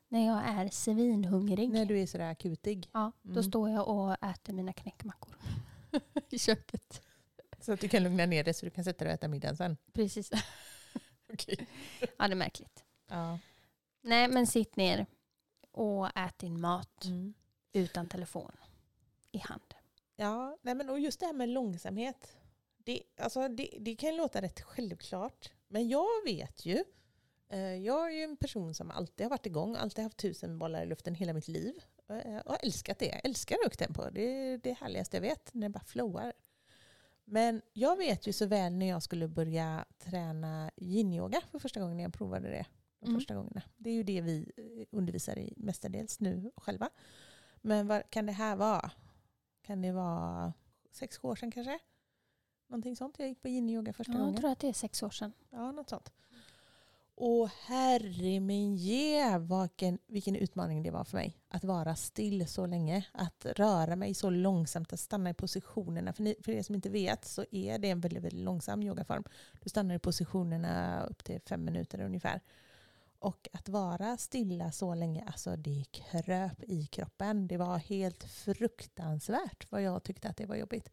När 0.08 0.28
jag 0.28 0.44
är 0.46 0.70
svinhungrig. 0.70 1.70
När 1.70 1.86
du 1.86 2.00
är 2.00 2.08
sådär 2.08 2.32
akutig. 2.32 2.90
Ja, 2.94 3.12
då 3.22 3.32
Mm. 3.32 3.44
står 3.44 3.70
jag 3.70 3.88
och 3.88 4.24
äter 4.24 4.54
mina 4.54 4.74
knäckmackor 4.74 5.36
i 6.30 6.40
köket. 6.40 7.02
Så 7.60 7.74
att 7.74 7.80
du 7.80 7.90
kan 7.90 8.04
lugna 8.04 8.26
ner 8.26 8.44
dig 8.44 8.54
så 8.54 8.66
du 8.66 8.70
kan 8.70 8.84
sätta 8.84 9.04
dig 9.06 9.12
och 9.12 9.14
äta 9.20 9.28
middagen 9.28 9.58
sen. 9.58 9.78
Precis. 9.94 10.32
Okej. 11.34 11.68
Ja, 12.18 12.28
det 12.28 12.34
är 12.34 12.36
märkligt. 12.36 12.84
Ja. 13.10 13.40
Nej, 14.02 14.28
men 14.28 14.48
sitt 14.48 14.76
ner 14.76 15.06
och 15.72 16.18
ät 16.18 16.38
din 16.40 16.62
mat 16.62 17.06
Mm. 17.06 17.34
Utan 17.74 18.08
telefon 18.08 18.52
i 19.32 19.38
hand. 19.38 19.74
Ja, 20.16 20.58
nej 20.62 20.76
men 20.76 20.90
och 20.90 21.00
just 21.00 21.20
det 21.20 21.26
här 21.26 21.34
med 21.34 21.50
långsamhet. 21.50 22.36
Det, 22.78 23.04
alltså 23.18 23.48
det, 23.48 23.70
det 23.80 23.96
kan 23.96 24.16
låta 24.18 24.42
rätt 24.42 24.62
självklart. 24.62 25.52
Men 25.68 25.90
jag 25.90 26.24
vet 26.26 26.66
ju. 26.66 26.84
Eh, 27.50 27.60
jag 27.76 28.08
är 28.08 28.12
ju 28.18 28.24
en 28.24 28.38
person 28.38 28.74
som 28.74 28.92
alltid 28.92 29.26
har 29.26 29.30
varit 29.30 29.46
igång. 29.46 29.76
Alltid 29.76 30.04
haft 30.04 30.18
tusen 30.18 30.60
bollar 30.60 30.84
i 30.84 30.86
luften 30.86 31.16
hela 31.16 31.34
mitt 31.34 31.48
liv. 31.48 31.74
Eh, 32.10 32.38
och 32.38 32.64
älskat 32.64 33.00
det. 33.00 33.06
Jag 33.06 33.22
älskar 33.26 33.58
högt 33.64 33.80
tempo. 33.80 34.10
Det 34.12 34.22
är 34.22 34.58
det 34.58 34.74
härligaste 34.74 35.18
jag 35.18 35.22
vet. 35.22 35.54
När 35.54 35.68
det 35.70 35.74
bara 35.74 35.84
flowar. 35.84 36.34
Men 37.26 37.62
jag 37.74 37.98
vet 37.98 38.28
ju 38.28 38.34
så 38.34 38.46
väl 38.46 38.74
när 38.74 38.86
jag 38.90 39.04
skulle 39.04 39.28
börja 39.28 39.86
träna 40.00 40.72
yin-yoga 40.78 41.42
för 41.52 41.60
första 41.60 41.80
gången 41.80 41.98
när 41.98 42.04
jag 42.04 42.14
provade 42.14 42.50
det. 42.50 42.66
De 43.00 43.06
Mm. 43.08 43.20
första 43.20 43.36
gångerna. 43.36 43.62
Det 43.78 43.90
är 43.90 43.94
ju 43.94 44.04
det 44.04 44.22
vi 44.22 44.52
eh, 44.58 44.86
undervisar 44.98 45.40
i 45.40 45.54
mestadels 45.58 46.20
nu 46.20 46.52
själva. 46.56 46.90
Men 47.66 47.88
vad 47.88 48.10
kan 48.10 48.26
det 48.26 48.32
här 48.32 48.56
vara? 48.56 48.92
Kan 49.62 49.82
det 49.82 49.92
vara 49.92 50.54
sex 50.92 51.20
år 51.22 51.36
sedan 51.36 51.52
kanske? 51.52 51.80
Någonting 52.68 52.96
sånt. 52.96 53.16
Jag 53.20 53.28
gick 53.28 53.42
på 53.42 53.48
yin-yoga 53.48 53.94
första 53.94 54.14
Ja, 54.14 54.18
jag 54.18 54.26
gången. 54.26 54.42
tror 54.42 54.52
att 54.52 54.60
det 54.60 54.70
är 54.70 54.74
sex 54.74 55.04
år 55.04 55.10
sedan. 55.10 55.34
Ja, 55.50 55.72
något 55.72 55.90
sånt. 55.90 56.12
Och 57.16 57.50
herre 57.50 58.40
min 58.40 58.76
ge, 58.76 59.38
vilken, 59.38 60.00
vilken 60.08 60.36
utmaning 60.36 60.84
det 60.84 60.92
var 60.92 61.04
för 61.04 61.18
mig. 61.18 61.38
Att 61.48 61.64
vara 61.64 61.96
still 61.96 62.48
så 62.48 62.66
länge. 62.66 63.06
Att 63.12 63.46
röra 63.46 63.96
mig 63.96 64.14
så 64.14 64.30
långsamt, 64.30 64.94
att 64.94 65.00
stanna 65.00 65.30
i 65.30 65.34
positionerna. 65.34 66.14
För, 66.14 66.24
ni, 66.24 66.36
för 66.44 66.52
er 66.52 66.64
som 66.64 66.76
inte 66.76 66.90
vet 66.90 67.26
så 67.26 67.46
är 67.52 67.78
det 67.80 67.90
en 67.90 68.00
väldigt, 68.00 68.24
väldigt 68.24 68.44
långsam 68.44 68.84
yogaform. 68.84 69.24
Du 69.62 69.70
stannar 69.70 69.96
i 69.96 70.00
positionerna 70.00 71.04
upp 71.06 71.24
till 71.24 71.40
fem 71.46 71.66
minuter 71.66 72.02
ungefär. 72.02 72.42
Och 73.24 73.48
att 73.54 73.70
vara 73.70 74.18
stilla 74.18 74.72
så 74.72 74.96
länge, 74.96 75.24
alltså 75.26 75.56
det 75.56 75.86
kröp 75.92 76.64
i 76.64 76.86
kroppen. 76.86 77.48
Det 77.48 77.58
var 77.58 77.78
helt 77.78 78.24
fruktansvärt 78.24 79.72
vad 79.72 79.82
jag 79.82 80.04
tyckte 80.04 80.30
att 80.30 80.38
det 80.38 80.46
var 80.46 80.56
jobbigt. 80.56 80.90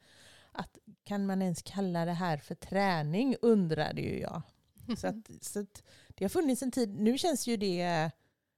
Att, 0.52 0.78
kan 1.04 1.26
man 1.26 1.42
ens 1.42 1.62
kalla 1.62 2.04
det 2.04 2.12
här 2.12 2.36
för 2.36 2.54
träning 2.54 3.36
undrade 3.42 4.00
ju 4.00 4.20
jag. 4.20 4.42
Så, 4.98 5.06
att, 5.06 5.30
så 5.40 5.60
att 5.60 5.82
det 6.08 6.24
har 6.24 6.28
funnits 6.28 6.62
en 6.62 6.70
tid. 6.70 7.00
Nu 7.00 7.18
känns 7.18 7.46
ju 7.46 7.56
det 7.56 8.10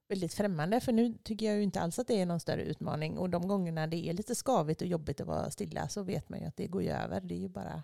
väldigt 0.09 0.35
främmande 0.35 0.81
för 0.81 0.93
nu 0.93 1.15
tycker 1.23 1.47
jag 1.47 1.57
ju 1.57 1.63
inte 1.63 1.81
alls 1.81 1.99
att 1.99 2.09
det 2.09 2.21
är 2.21 2.27
någon 2.27 2.41
större 2.41 2.63
utmaning. 2.63 3.19
Och 3.19 3.31
de 3.31 3.49
gångerna 3.49 3.87
det 3.87 4.09
är 4.09 4.13
lite 4.13 4.35
skavigt 4.35 4.83
och 4.83 4.89
jobbigt 4.89 5.21
att 5.21 5.27
vara 5.27 5.51
stilla 5.51 5.89
så 5.89 6.03
vet 6.03 6.29
man 6.29 6.41
ju 6.41 6.47
att 6.47 6.57
det 6.57 6.67
går 6.67 6.83
ju 6.83 6.91
över. 6.91 7.21
Det 7.21 7.35
är 7.35 7.41
ju 7.41 7.49
bara, 7.49 7.83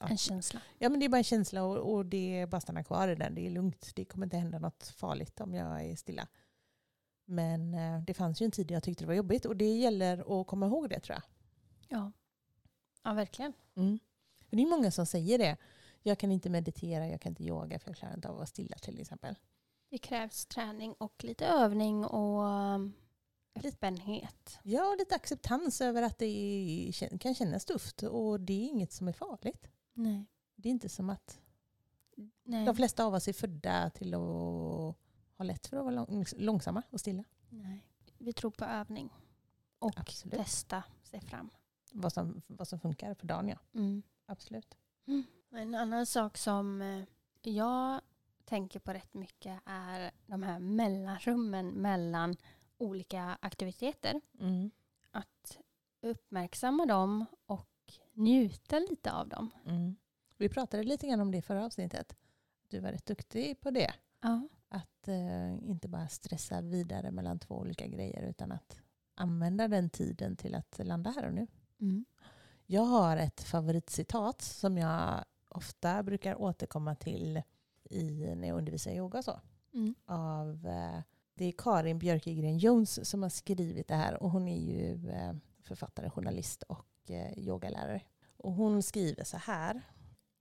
ja. 0.00 0.08
En 0.08 0.18
känsla. 0.18 0.60
Ja 0.78 0.88
men 0.88 1.00
det 1.00 1.06
är 1.06 1.08
bara 1.08 1.18
en 1.18 1.24
känsla 1.24 1.64
och, 1.64 1.94
och 1.94 2.06
det 2.06 2.40
är 2.40 2.46
bara 2.46 2.60
stanna 2.60 2.84
kvar 2.84 3.08
i 3.08 3.14
den. 3.14 3.34
Det 3.34 3.46
är 3.46 3.50
lugnt. 3.50 3.90
Det 3.94 4.04
kommer 4.04 4.26
inte 4.26 4.36
hända 4.36 4.58
något 4.58 4.86
farligt 4.96 5.40
om 5.40 5.54
jag 5.54 5.84
är 5.84 5.96
stilla. 5.96 6.28
Men 7.24 7.74
eh, 7.74 8.02
det 8.02 8.14
fanns 8.14 8.42
ju 8.42 8.44
en 8.44 8.50
tid 8.50 8.70
jag 8.70 8.82
tyckte 8.82 9.04
det 9.04 9.08
var 9.08 9.14
jobbigt 9.14 9.44
och 9.44 9.56
det 9.56 9.76
gäller 9.76 10.40
att 10.40 10.46
komma 10.46 10.66
ihåg 10.66 10.90
det 10.90 11.00
tror 11.00 11.14
jag. 11.14 11.22
Ja. 11.88 12.12
ja, 13.02 13.12
verkligen. 13.12 13.52
Mm. 13.74 13.98
Det 14.50 14.62
är 14.62 14.66
många 14.66 14.90
som 14.90 15.06
säger 15.06 15.38
det. 15.38 15.56
Jag 16.02 16.18
kan 16.18 16.32
inte 16.32 16.50
meditera, 16.50 17.08
jag 17.08 17.20
kan 17.20 17.30
inte 17.30 17.44
yoga 17.44 17.78
för 17.78 17.90
jag 17.90 17.96
klarar 17.96 18.14
inte 18.14 18.28
av 18.28 18.34
att 18.34 18.38
vara 18.38 18.46
stilla 18.46 18.76
till 18.76 19.00
exempel. 19.00 19.34
Det 19.90 19.98
krävs 19.98 20.46
träning 20.46 20.92
och 20.92 21.24
lite 21.24 21.46
övning 21.46 22.04
och 22.04 22.42
um, 22.42 22.92
öppenhet. 23.64 24.58
Ja, 24.62 24.88
och 24.88 24.96
lite 24.98 25.14
acceptans 25.14 25.80
över 25.80 26.02
att 26.02 26.18
det 26.18 26.92
kan 27.20 27.34
kännas 27.34 27.64
tufft 27.64 28.02
och 28.02 28.40
det 28.40 28.52
är 28.52 28.68
inget 28.68 28.92
som 28.92 29.08
är 29.08 29.12
farligt. 29.12 29.68
Nej. 29.96 30.26
Det 30.54 30.68
är 30.68 30.70
inte 30.70 30.88
som 30.88 31.10
att 31.10 31.40
Nej. 32.44 32.66
de 32.66 32.76
flesta 32.76 33.04
av 33.04 33.14
oss 33.14 33.28
är 33.28 33.32
födda 33.32 33.90
till 33.90 34.14
att 34.14 34.20
ha 35.36 35.44
lätt 35.44 35.66
för 35.66 35.76
att 35.76 35.84
vara 35.84 35.94
lång, 35.94 36.24
långsamma 36.36 36.82
och 36.90 37.00
stilla. 37.00 37.24
Nej. 37.48 37.86
Vi 38.18 38.32
tror 38.32 38.50
på 38.50 38.64
övning 38.64 39.10
och 39.78 40.00
Absolut. 40.00 40.38
testa 40.38 40.82
sig 41.02 41.20
fram. 41.20 41.50
Vad 41.92 42.12
som, 42.12 42.42
vad 42.46 42.68
som 42.68 42.80
funkar 42.80 43.14
för 43.14 43.26
dagen, 43.26 43.48
ja. 43.48 43.58
Mm. 43.74 44.02
Absolut. 44.26 44.76
En 45.50 45.74
annan 45.74 46.06
sak 46.06 46.36
som 46.36 46.82
eh, 46.82 47.04
jag 47.42 48.00
tänker 48.44 48.80
på 48.80 48.92
rätt 48.92 49.14
mycket 49.14 49.60
är 49.64 50.10
de 50.26 50.42
här 50.42 50.58
mellanrummen 50.58 51.68
mellan 51.68 52.36
olika 52.78 53.38
aktiviteter. 53.40 54.20
Mm. 54.40 54.70
Att 55.10 55.58
uppmärksamma 56.00 56.86
dem 56.86 57.24
och 57.46 57.68
njuta 58.16 58.78
lite 58.78 59.12
av 59.12 59.28
dem. 59.28 59.50
Mm. 59.66 59.96
Vi 60.36 60.48
pratade 60.48 60.82
lite 60.82 61.06
grann 61.06 61.20
om 61.20 61.30
det 61.30 61.38
i 61.38 61.42
förra 61.42 61.64
avsnittet. 61.64 62.16
Du 62.68 62.80
var 62.80 62.92
rätt 62.92 63.06
duktig 63.06 63.60
på 63.60 63.70
det. 63.70 63.94
Ja. 64.20 64.48
Att 64.68 65.08
eh, 65.08 65.54
inte 65.70 65.88
bara 65.88 66.08
stressa 66.08 66.60
vidare 66.60 67.10
mellan 67.10 67.38
två 67.38 67.54
olika 67.54 67.86
grejer 67.86 68.22
utan 68.22 68.52
att 68.52 68.80
använda 69.14 69.68
den 69.68 69.90
tiden 69.90 70.36
till 70.36 70.54
att 70.54 70.80
landa 70.84 71.10
här 71.10 71.26
och 71.26 71.34
nu. 71.34 71.46
Mm. 71.80 72.04
Jag 72.66 72.82
har 72.82 73.16
ett 73.16 73.40
favoritcitat 73.40 74.42
som 74.42 74.78
jag 74.78 75.24
ofta 75.48 76.02
brukar 76.02 76.40
återkomma 76.40 76.94
till 76.94 77.42
i, 77.90 78.34
när 78.34 78.48
jag 78.48 78.58
undervisar 78.58 78.90
yoga. 78.90 79.22
Så. 79.22 79.40
Mm. 79.74 79.94
Av, 80.04 80.66
eh, 80.66 81.00
det 81.34 81.44
är 81.44 81.52
Karin 81.58 81.98
Björkegren 81.98 82.58
Jones 82.58 83.08
som 83.08 83.22
har 83.22 83.30
skrivit 83.30 83.88
det 83.88 83.94
här 83.94 84.22
och 84.22 84.30
hon 84.30 84.48
är 84.48 84.60
ju 84.60 85.10
eh, 85.10 85.32
författare, 85.62 86.10
journalist 86.10 86.62
och 86.62 86.86
Eh, 87.10 87.38
yogalärare. 87.38 88.00
Och 88.36 88.52
hon 88.52 88.82
skriver 88.82 89.24
så 89.24 89.36
här. 89.36 89.82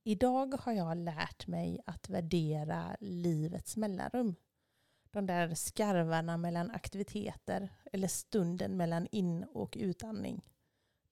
Idag 0.04 0.54
har 0.62 0.74
jag 0.74 0.98
lärt 0.98 1.48
mig 1.48 1.80
att 1.86 2.10
värdera 2.10 2.98
livets 3.00 3.78
mellanrum. 3.78 4.36
De 5.12 5.26
där 5.26 5.56
skarvarna 5.56 6.38
mellan 6.38 6.72
aktiviteter 6.72 7.70
eller 7.94 8.08
stunden 8.08 8.78
mellan 8.78 9.08
in 9.12 9.44
och 9.44 9.78
utandning 9.80 10.42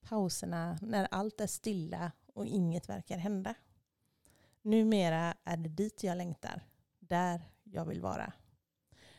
pauserna 0.04 0.78
när 0.82 1.08
allt 1.12 1.42
är 1.42 1.48
stilla 1.48 2.12
och 2.34 2.46
inget 2.46 2.90
verkar 2.90 3.18
hända. 3.18 3.56
Numera 4.62 5.38
är 5.44 5.58
det 5.58 5.70
dit 5.70 6.04
jag 6.04 6.18
längtar, 6.18 6.68
där 7.00 7.42
jag 7.64 7.86
vill 7.86 8.02
vara. 8.02 8.34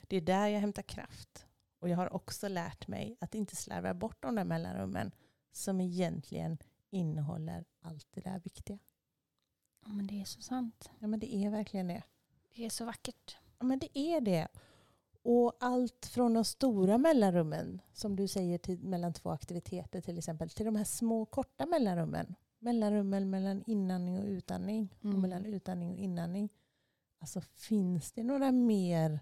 Det 0.03 0.17
är 0.17 0.21
där 0.21 0.49
jag 0.49 0.61
hämtar 0.61 0.83
kraft. 0.83 1.47
Och 1.79 1.89
jag 1.89 1.97
har 1.97 2.13
också 2.13 2.49
lärt 2.49 2.89
mig 2.89 3.17
att 3.21 3.35
inte 3.35 3.57
slarva 3.57 3.95
bort 3.95 4.23
de 4.23 4.35
där 4.35 4.45
mellanrummen 4.45 5.11
som 5.57 5.81
egentligen 5.81 6.59
innehåller 6.91 7.65
allt 7.81 8.07
det 8.11 8.21
där 8.21 8.41
viktiga. 8.41 8.79
Ja, 9.87 9.93
men 9.93 10.07
det 10.07 10.21
är 10.21 10.25
så 10.25 10.41
sant. 10.41 10.91
Ja 10.99 11.07
men 11.07 11.21
det 11.21 11.35
är 11.35 11.51
verkligen 11.51 11.89
det. 11.89 12.03
Det 12.55 12.65
är 12.65 12.71
så 12.71 12.85
vackert. 12.85 13.37
Ja 13.59 13.65
men 13.65 13.79
det 13.79 13.99
är 13.99 14.21
det. 14.21 14.49
Och 15.23 15.53
allt 15.61 16.07
från 16.07 16.35
de 16.35 16.45
stora 16.45 16.99
mellanrummen, 16.99 17.81
som 17.93 18.17
du 18.17 18.29
säger, 18.29 18.59
till, 18.59 18.79
mellan 18.79 19.13
två 19.13 19.31
aktiviteter 19.31 20.01
till 20.01 20.19
exempel, 20.19 20.51
till 20.51 20.67
de 20.67 20.77
här 20.77 20.85
små 20.85 21.27
korta 21.27 21.67
mellanrummen. 21.67 22.35
Mellanrummen 22.59 23.31
mellan 23.31 23.63
inandning 23.67 24.19
och 24.19 24.25
utandning 24.27 24.95
Mm. 25.03 25.15
och 25.17 25.23
mellan 25.23 25.47
utandning 25.47 25.91
och 25.91 25.97
inandning. 25.99 26.49
Alltså 27.19 27.41
finns 27.41 28.13
det 28.13 28.23
några 28.23 28.53
mer 28.53 29.21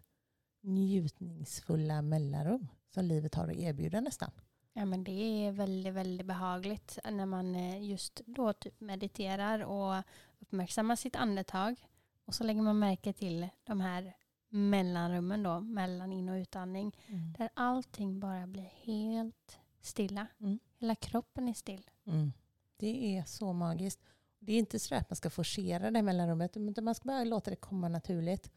njutningsfulla 0.60 2.02
mellanrum 2.02 2.68
som 2.88 3.04
livet 3.04 3.34
har 3.34 3.48
att 3.48 3.56
erbjuda 3.56 4.00
nästan? 4.00 4.30
Ja, 4.72 4.84
men 4.84 5.04
det 5.04 5.46
är 5.46 5.52
väldigt, 5.52 5.94
väldigt 5.94 6.26
behagligt 6.26 6.98
när 7.04 7.26
man 7.26 7.54
eh, 7.54 7.82
just 7.82 8.20
då 8.26 8.52
typ 8.52 8.80
mediterar 8.80 9.60
och 9.64 10.04
uppmärksammar 10.38 10.96
sitt 10.96 11.16
andetag. 11.16 11.86
Och 12.24 12.34
så 12.34 12.44
lägger 12.44 12.62
man 12.62 12.78
märke 12.78 13.12
till 13.12 13.48
de 13.64 13.80
här 13.80 14.16
mellanrummen 14.48 15.42
då, 15.42 15.60
mellan 15.60 16.12
in 16.12 16.28
och 16.28 16.34
utandning. 16.34 16.96
Mm. 17.06 17.32
Där 17.32 17.48
allting 17.54 18.20
bara 18.20 18.46
blir 18.46 18.70
helt 18.82 19.58
stilla. 19.80 20.26
Mm. 20.40 20.58
Hela 20.78 20.94
kroppen 20.94 21.48
är 21.48 21.54
still. 21.54 21.90
Mm. 22.04 22.32
Det 22.76 23.16
är 23.16 23.24
så 23.24 23.52
magiskt. 23.52 24.00
Det 24.38 24.52
är 24.52 24.58
inte 24.58 24.78
så 24.78 24.94
att 24.94 25.10
man 25.10 25.16
ska 25.16 25.30
forcera 25.30 25.90
det 25.90 26.02
mellanrummet, 26.02 26.56
utan 26.56 26.84
man 26.84 26.94
ska 26.94 27.08
bara 27.08 27.24
låta 27.24 27.50
det 27.50 27.56
komma 27.56 27.88
naturligt. 27.88 28.50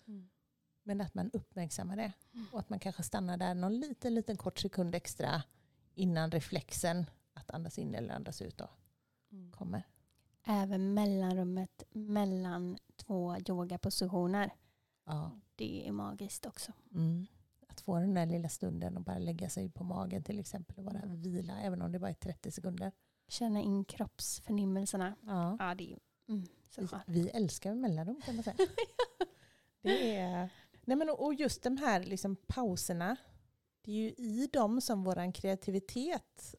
Men 0.84 1.02
att 1.02 1.14
man 1.14 1.32
uppmärksammar 1.34 1.96
det. 1.96 2.14
Mm. 2.34 2.46
Och 2.52 2.60
att 2.60 2.70
man 2.70 2.80
kanske 2.80 3.04
stannar 3.04 3.38
där 3.38 3.54
någon 3.54 3.80
liten, 3.80 4.16
liten 4.16 4.38
kort 4.38 4.60
sekund 4.60 4.96
extra 4.96 5.44
innan 5.96 6.32
reflexen 6.32 7.06
att 7.34 7.52
andas 7.52 7.80
in 7.80 7.96
eller 7.96 8.14
andas 8.14 8.42
ut 8.42 8.58
då 8.58 8.70
kommer. 9.52 9.84
Även 10.48 10.94
mellanrummet 10.94 11.84
mellan 11.90 12.78
två 12.96 13.36
yogapositioner. 13.50 14.54
Ja. 15.06 15.32
Det 15.56 15.88
är 15.88 15.92
magiskt 15.92 16.46
också. 16.46 16.72
Mm. 16.94 17.25
Att 17.68 17.82
få 17.82 18.00
den 18.00 18.14
där 18.14 18.25
lilla 18.25 18.50
stunden 18.50 18.98
och 18.98 19.04
bara 19.04 19.18
lägga 19.18 19.50
sig 19.50 19.70
på 19.70 19.84
magen 19.84 20.24
till 20.24 20.40
exempel 20.40 20.78
och 20.78 20.84
bara 20.84 21.00
Mm. 21.00 21.22
vila, 21.22 21.62
även 21.62 21.82
om 21.82 21.92
det 21.92 22.00
bara 22.00 22.10
är 22.10 22.14
30 22.14 22.52
sekunder. 22.52 22.92
Känna 23.28 23.62
in 23.62 23.86
kroppsförnimmelserna. 23.86 25.16
Ja. 25.22 25.58
Ja, 25.60 25.75
det 25.75 25.94
är 25.94 26.00
mm, 26.30 26.48
så 26.70 26.82
Vi, 26.82 26.88
vi 27.22 27.30
älskar 27.30 27.75
mellanrum 27.75 28.22
kan 28.25 28.36
man 28.36 28.44
säga. 28.44 28.56
det 29.82 30.16
är, 30.16 30.50
nej 30.86 30.98
men, 30.98 31.10
och 31.10 31.34
just 31.34 31.64
de 31.64 31.78
här 31.78 32.04
liksom 32.04 32.36
pauserna, 32.36 33.16
det 33.86 33.92
är 33.92 33.96
ju 33.96 34.10
i 34.10 34.50
dem 34.54 34.82
som 34.82 35.04
vår 35.04 35.34
kreativitet 35.34 36.56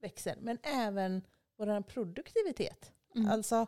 växer, 0.00 0.36
men 0.40 0.58
även 0.62 1.22
vår 1.56 1.82
produktivitet. 1.82 2.92
Mm. 3.14 3.30
Alltså 3.30 3.66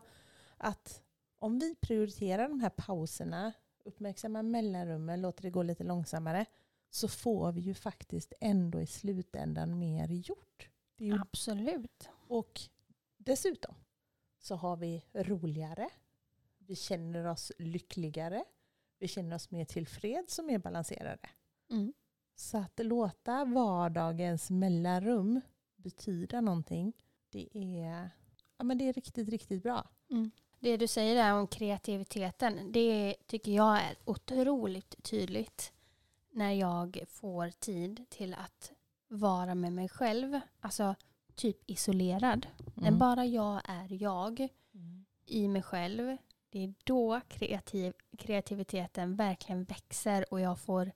att 0.57 1.01
om 1.39 1.59
vi 1.59 1.75
prioriterar 1.75 2.49
de 2.49 2.59
här 2.59 2.69
pauserna, 2.69 3.53
uppmärksammar 3.85 4.43
mellanrummen, 4.43 5.21
låter 5.21 5.41
det 5.41 5.49
gå 5.49 5.63
lite 5.63 5.83
långsammare, 5.83 6.45
så 6.89 7.07
får 7.07 7.51
vi 7.51 7.61
ju 7.61 7.73
faktiskt 7.73 8.33
ändå 8.39 8.81
i 8.81 8.87
slutändan 8.87 9.79
mer 9.79 10.07
gjort. 10.07 10.69
Absolut. 11.21 12.09
och 12.27 12.61
dessutom 13.17 13.75
så 14.39 14.55
har 14.55 14.77
vi 14.77 15.05
roligare, 15.13 15.89
vi 16.57 16.75
känner 16.75 17.25
oss 17.25 17.51
lyckligare, 17.59 18.43
vi 18.99 19.07
känner 19.07 19.35
oss 19.35 19.51
mer 19.51 19.65
tillfreds 19.65 20.39
och 20.39 20.45
mer 20.45 20.57
balanserade. 20.57 21.29
Mm. 21.71 21.93
Så 22.35 22.57
att 22.57 22.79
låta 22.83 23.45
vardagens 23.45 24.49
mellanrum 24.49 25.41
betyda 25.75 26.41
någonting, 26.41 26.93
det 27.29 27.47
är, 27.57 28.09
ja, 28.57 28.63
men 28.63 28.77
det 28.77 28.89
är 28.89 28.93
riktigt, 28.93 29.29
riktigt 29.29 29.63
bra. 29.63 29.87
Det 30.59 30.77
du 30.77 30.87
säger 30.87 31.15
där 31.15 31.33
om 31.33 31.47
kreativiteten, 31.47 32.71
det 32.71 33.15
tycker 33.27 33.51
jag 33.51 33.75
är 33.81 33.95
otroligt 34.05 35.03
tydligt 35.03 35.73
när 36.31 36.51
jag 36.51 37.03
får 37.07 37.49
tid 37.49 38.05
till 38.09 38.33
att 38.33 38.71
vara 39.07 39.55
med 39.55 39.73
mig 39.73 39.89
själv. 39.89 40.39
Alltså 40.59 40.95
typ 41.35 41.57
isolerad. 41.69 42.47
När 42.73 42.87
Mm. 42.87 42.99
bara 42.99 43.25
jag 43.25 43.61
är 43.65 44.03
jag 44.03 44.39
Mm. 44.73 45.05
i 45.25 45.47
mig 45.47 45.61
själv. 45.63 46.17
Det 46.49 46.63
är 46.63 46.73
då 46.83 47.21
kreativ, 47.27 47.93
kreativiteten 48.17 49.15
verkligen 49.15 49.63
växer 49.63 50.33
och 50.33 50.39
jag 50.41 50.59
får 50.59 50.91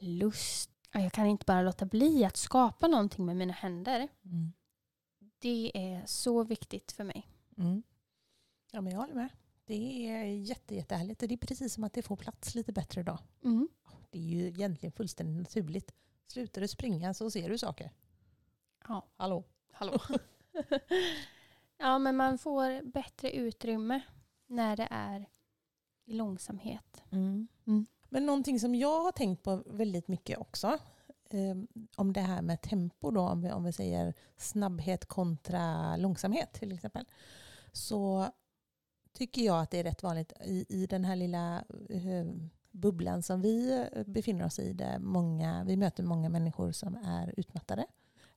lust. 0.00 0.70
Ja, 0.92 1.00
Jag 1.00 1.12
kan 1.12 1.26
inte 1.26 1.44
bara 1.44 1.62
låta 1.62 1.84
bli 1.86 2.24
att 2.24 2.36
skapa 2.36 2.88
någonting 2.88 3.26
med 3.26 3.36
mina 3.36 3.52
händer. 3.52 4.08
Mm. 4.24 4.52
Det 5.38 5.70
är 5.74 6.06
så 6.06 6.44
viktigt 6.44 6.92
för 6.92 7.04
mig. 7.04 7.26
Mm. 7.58 7.82
Ja, 8.72 8.80
men 8.80 8.92
jag 8.92 9.00
håller 9.00 9.14
med. 9.14 9.28
Det 9.64 10.08
är 10.08 10.24
jätte, 10.24 10.74
jättehärligt. 10.74 11.20
Det 11.20 11.34
är 11.34 11.36
precis 11.36 11.74
som 11.74 11.84
att 11.84 11.92
det 11.92 12.02
får 12.02 12.16
plats 12.16 12.54
lite 12.54 12.72
bättre 12.72 13.02
då. 13.02 13.18
Mm. 13.44 13.68
Det 14.10 14.18
är 14.18 14.22
ju 14.22 14.46
egentligen 14.48 14.92
fullständigt 14.92 15.36
naturligt. 15.36 15.94
Slutar 16.26 16.60
du 16.60 16.68
springa 16.68 17.14
så 17.14 17.30
ser 17.30 17.48
du 17.48 17.58
saker. 17.58 17.90
Ja. 18.88 19.06
Hallå? 19.16 19.44
Hallå. 19.72 20.00
ja, 21.78 21.98
men 21.98 22.16
man 22.16 22.38
får 22.38 22.82
bättre 22.82 23.30
utrymme 23.30 24.00
när 24.46 24.76
det 24.76 24.88
är 24.90 25.26
långsamhet. 26.04 27.02
Mm. 27.10 27.48
Men 28.10 28.26
någonting 28.26 28.60
som 28.60 28.74
jag 28.74 29.02
har 29.02 29.12
tänkt 29.12 29.42
på 29.42 29.62
väldigt 29.66 30.08
mycket 30.08 30.38
också, 30.38 30.78
eh, 31.30 31.56
om 31.96 32.12
det 32.12 32.20
här 32.20 32.42
med 32.42 32.60
tempo 32.60 33.10
då, 33.10 33.20
om 33.20 33.42
vi, 33.42 33.52
om 33.52 33.64
vi 33.64 33.72
säger 33.72 34.14
snabbhet 34.36 35.06
kontra 35.06 35.96
långsamhet 35.96 36.52
till 36.52 36.72
exempel, 36.72 37.04
så 37.72 38.26
tycker 39.12 39.42
jag 39.42 39.60
att 39.60 39.70
det 39.70 39.78
är 39.78 39.84
rätt 39.84 40.02
vanligt 40.02 40.32
i, 40.44 40.66
i 40.68 40.86
den 40.86 41.04
här 41.04 41.16
lilla 41.16 41.64
eh, 41.88 42.26
bubblan 42.70 43.22
som 43.22 43.40
vi 43.40 43.86
eh, 43.92 44.04
befinner 44.06 44.44
oss 44.44 44.58
i, 44.58 44.72
där 44.72 44.98
många, 44.98 45.64
vi 45.64 45.76
möter 45.76 46.02
många 46.02 46.28
människor 46.28 46.72
som 46.72 46.96
är 46.96 47.34
utmattade 47.36 47.86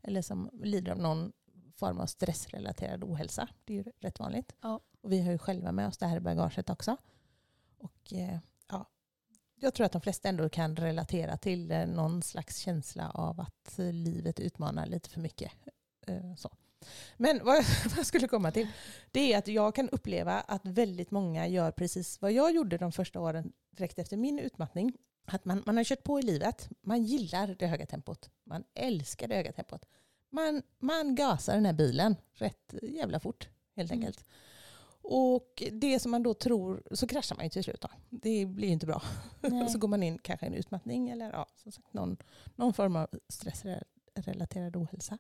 eller 0.02 0.22
som 0.22 0.50
lider 0.54 0.92
av 0.92 1.00
någon 1.00 1.32
form 1.76 2.00
av 2.00 2.06
stressrelaterad 2.06 3.04
ohälsa. 3.04 3.48
Det 3.66 3.74
är 3.74 3.78
ju 3.78 3.92
rätt 4.00 4.20
vanligt. 4.20 4.56
Ja. 4.62 4.80
Och 5.02 5.12
vi 5.12 5.22
har 5.22 5.32
ju 5.32 5.38
själva 5.38 5.72
med 5.72 5.88
oss 5.88 5.98
det 5.98 6.06
här 6.06 6.18
i 6.18 6.20
bagaget 6.20 6.70
också. 6.70 6.98
Och 7.78 8.14
eh, 8.14 8.40
jag 9.56 9.74
tror 9.74 9.86
att 9.86 9.92
de 9.92 10.02
flesta 10.02 10.30
ändå 10.30 10.50
kan 10.50 10.76
relatera 10.76 11.38
till 11.38 11.72
eh, 11.72 11.88
någon 11.88 12.22
slags 12.22 12.58
känsla 12.58 13.10
av 13.10 13.40
att 13.40 13.78
livet 13.78 14.40
utmanar 14.40 14.86
lite 14.86 15.10
för 15.10 15.20
mycket. 15.20 15.52
Eh, 16.08 16.36
Så. 16.38 16.50
Men 17.18 17.40
vad 17.44 17.66
jag, 17.98 18.06
skulle 18.06 18.28
komma 18.28 18.52
till, 18.52 18.68
det 19.12 19.34
är 19.34 19.38
att 19.38 19.48
jag 19.48 19.76
kan 19.76 19.90
uppleva 19.90 20.42
att 20.42 20.66
väldigt 20.66 21.12
många 21.12 21.48
gör 21.48 21.72
precis 21.72 22.22
vad 22.22 22.32
jag 22.32 22.56
gjorde 22.56 22.78
de 22.78 22.92
första 22.92 23.20
åren 23.20 23.54
direkt 23.72 24.00
efter 24.00 24.18
min 24.18 24.40
utmattning. 24.40 24.94
Att 25.26 25.46
man, 25.46 25.64
man 25.66 25.78
har 25.78 25.84
kört 25.84 26.04
på 26.04 26.20
i 26.20 26.24
livet, 26.24 26.70
man 26.82 27.04
gillar 27.04 27.56
det 27.60 27.68
höga 27.68 27.86
tempot, 27.86 28.30
man 28.44 28.64
älskar 28.74 29.28
det 29.28 29.36
höga 29.36 29.52
tempot. 29.52 29.86
Man, 30.30 30.62
man 30.80 31.16
gasar 31.16 31.56
den 31.56 31.66
här 31.66 31.74
bilen 31.74 32.16
rätt 32.34 32.74
jävla 32.82 33.20
fort 33.20 33.50
helt 33.76 33.92
Mm. 33.92 34.06
Och 35.06 35.64
det 35.72 36.00
som 36.00 36.12
man 36.12 36.24
då 36.24 36.34
tror, 36.34 36.84
så 36.92 37.08
kraschar 37.08 37.36
man 37.36 37.46
ju 37.46 37.50
till 37.50 37.64
slut. 37.64 37.82
Då. 37.82 37.90
Det 38.10 38.46
blir 38.46 38.68
ju 38.68 38.74
inte 38.74 38.86
bra. 38.86 39.02
Så 39.72 39.78
går 39.78 39.88
man 39.88 40.04
in 40.04 40.18
kanske 40.18 40.46
i 40.46 40.50
en 40.50 40.56
utmattning 40.56 41.10
eller 41.10 41.32
ja, 41.32 41.48
som 41.56 41.72
sagt, 41.72 41.94
någon, 41.94 42.18
någon 42.56 42.74
form 42.74 42.96
av 42.96 43.08
stressrelaterad 43.30 44.76
ohälsa. 44.76 45.18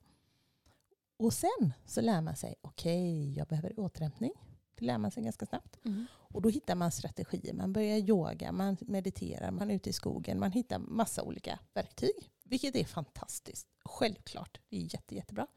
Och 1.18 1.34
sen 1.34 1.74
så 1.86 2.02
lär 2.02 2.22
man 2.22 2.36
sig, 2.36 2.56
okej, 2.62 3.38
jag 3.38 3.48
behöver 3.48 3.80
återhämtning. 3.80 4.32
Det 4.76 4.86
lär 4.86 4.98
man 4.98 5.12
sig 5.12 5.24
ganska 5.24 5.46
snabbt. 5.46 5.80
Mm. 5.86 6.06
Och 6.14 6.42
då 6.42 6.50
hittar 6.50 6.76
man 6.76 6.92
strategier. 6.92 7.54
Man 7.54 7.74
börjar 7.74 7.98
yoga, 7.98 8.52
man 8.52 8.78
mediterar, 8.82 9.52
man 9.52 9.72
är 9.72 9.76
ute 9.76 9.90
i 9.90 9.94
skogen. 9.94 10.40
Man 10.40 10.52
hittar 10.52 10.80
massa 10.80 11.24
olika 11.24 11.60
verktyg. 11.74 12.32
Vilket 12.44 12.76
är 12.76 12.86
fantastiskt. 12.86 13.68
Självklart, 13.86 14.60
det 14.70 14.78
är 14.78 14.94
jätte, 14.94 15.16
jättebra. 15.16 15.48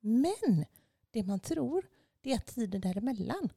Men 0.00 0.64
det 1.10 1.22
man 1.22 1.40
tror, 1.40 1.86
det 2.20 2.32
är 2.32 2.36
att 2.36 2.46
tiden 2.46 2.80
däremellan, 2.80 3.48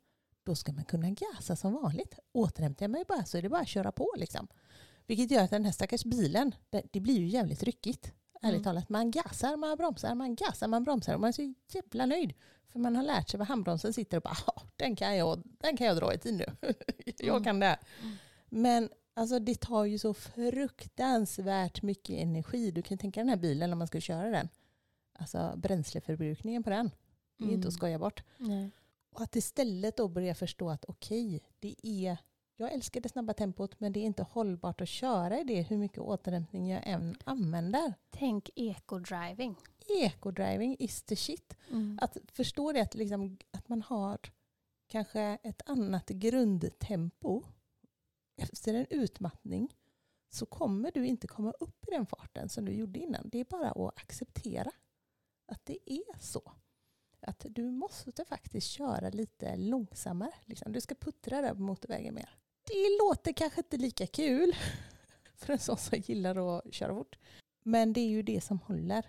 då 0.45 0.55
ska 0.55 0.71
man 0.73 0.85
kunna 0.85 1.09
gasa 1.09 1.55
som 1.55 1.73
vanligt. 1.73 2.19
Återhämtar 2.31 2.83
jag 2.83 2.91
mig 2.91 3.03
bara 3.07 3.25
så 3.25 3.37
är 3.37 3.41
det 3.41 3.49
bara 3.49 3.61
att 3.61 3.67
köra 3.67 3.91
på. 3.91 4.13
Liksom. 4.17 4.47
Vilket 5.07 5.31
gör 5.31 5.43
att 5.43 5.49
den 5.49 5.65
här 5.65 5.71
stackars 5.71 6.03
bilen, 6.03 6.55
det, 6.69 6.81
det 6.91 6.99
blir 6.99 7.19
ju 7.19 7.27
jävligt 7.27 7.63
ryckigt. 7.63 8.13
Ärligt 8.41 8.53
Mm. 8.53 8.63
talat. 8.63 8.89
Man 8.89 9.11
gasar, 9.11 9.57
man 9.57 9.77
bromsar, 9.77 10.15
man 10.15 10.35
gasar, 10.35 10.67
man 10.67 10.83
bromsar. 10.83 11.13
Och 11.13 11.19
man 11.21 11.27
är 11.27 11.31
så 11.31 11.53
jävla 11.71 12.05
nöjd. 12.05 12.33
För 12.69 12.79
man 12.79 12.95
har 12.95 13.03
lärt 13.03 13.29
sig 13.29 13.37
var 13.37 13.45
handbromsen 13.45 13.93
sitter 13.93 14.17
och 14.17 14.23
bara, 14.23 14.37
"Ja, 14.47 14.61
den 14.75 14.95
kan 14.95 15.15
jag, 15.17 15.43
den 15.45 15.77
kan 15.77 15.87
jag 15.87 15.97
dra 15.97 16.13
i 16.13 16.17
tid 16.17 16.33
nu. 16.33 16.45
jag 17.17 17.29
Mm. 17.29 17.43
kan 17.43 17.59
det 17.59 17.65
här. 17.65 17.79
Mm. 18.03 18.15
Men 18.49 18.89
alltså, 19.13 19.39
det 19.39 19.55
tar 19.55 19.85
ju 19.85 19.99
så 19.99 20.13
fruktansvärt 20.13 21.81
mycket 21.81 22.19
energi. 22.19 22.71
Du 22.71 22.81
kan 22.81 22.97
tänka 22.97 23.19
den 23.19 23.29
här 23.29 23.37
bilen 23.37 23.71
om 23.73 23.77
man 23.79 23.87
ska 23.87 23.99
köra 24.01 24.29
den. 24.29 24.49
Alltså 25.19 25.53
bränsleförbrukningen 25.57 26.63
på 26.63 26.69
den. 26.69 26.91
Det 27.37 27.43
är 27.43 27.47
ju 27.47 27.53
inte 27.53 27.67
att 27.67 27.71
Mm. 27.73 27.77
skoja 27.77 27.99
bort. 27.99 28.23
Nej. 28.37 28.71
Och 29.15 29.21
att 29.21 29.35
istället 29.35 29.97
då 29.97 30.07
börja 30.07 30.35
förstå 30.35 30.69
att 30.69 30.85
okej, 30.85 31.43
det 31.59 31.75
är, 31.83 32.17
jag 32.55 32.73
älskar 32.73 33.01
det 33.01 33.09
snabba 33.09 33.33
tempot 33.33 33.79
men 33.79 33.93
det 33.93 33.99
är 33.99 34.03
inte 34.03 34.23
hållbart 34.23 34.81
att 34.81 34.89
köra 34.89 35.39
i 35.39 35.43
det 35.43 35.61
hur 35.61 35.77
mycket 35.77 35.99
återhämtning 35.99 36.69
jag 36.69 36.87
än 36.87 37.17
använder. 37.23 37.93
Tänk 38.09 38.49
eco-driving. 38.55 39.55
Eco-driving 39.87 40.75
is 40.79 41.03
the 41.03 41.15
shit. 41.15 41.57
Mm. 41.71 41.99
Att 42.01 42.17
förstå 42.31 42.71
det 42.71 42.81
att, 42.81 42.95
liksom, 42.95 43.37
att 43.51 43.69
man 43.69 43.81
har 43.81 44.19
kanske 44.87 45.21
ett 45.43 45.61
annat 45.65 46.09
grundtempo 46.09 47.43
efter 48.37 48.73
en 48.73 48.85
utmattning 48.89 49.75
så 50.29 50.45
kommer 50.45 50.91
du 50.91 51.07
inte 51.07 51.27
komma 51.27 51.51
upp 51.51 51.87
i 51.87 51.91
den 51.91 52.05
farten 52.05 52.49
som 52.49 52.65
du 52.65 52.71
gjorde 52.71 52.99
innan. 52.99 53.29
Det 53.29 53.39
är 53.39 53.45
bara 53.45 53.71
att 53.71 53.97
acceptera 53.97 54.71
att 55.45 55.65
det 55.65 55.91
är 55.91 56.19
så. 56.19 56.51
Att 57.27 57.45
du 57.49 57.71
måste 57.71 58.25
faktiskt 58.25 58.67
köra 58.67 59.09
lite 59.09 59.55
långsammare. 59.55 60.33
Liksom. 60.45 60.71
Du 60.71 60.81
ska 60.81 60.95
puttra 60.95 61.41
där 61.41 61.53
på 61.53 61.61
motorvägen 61.61 62.15
mer. 62.15 62.29
Det 62.67 63.03
låter 63.03 63.33
kanske 63.33 63.59
inte 63.59 63.77
lika 63.77 64.07
kul 64.07 64.55
för 65.35 65.53
en 65.53 65.59
sån 65.59 65.77
som 65.77 65.99
gillar 66.05 66.57
att 66.57 66.73
köra 66.73 66.95
fort. 66.95 67.17
Men 67.63 67.93
det 67.93 67.99
är 67.99 68.09
ju 68.09 68.23
det 68.23 68.41
som 68.41 68.59
håller. 68.59 69.05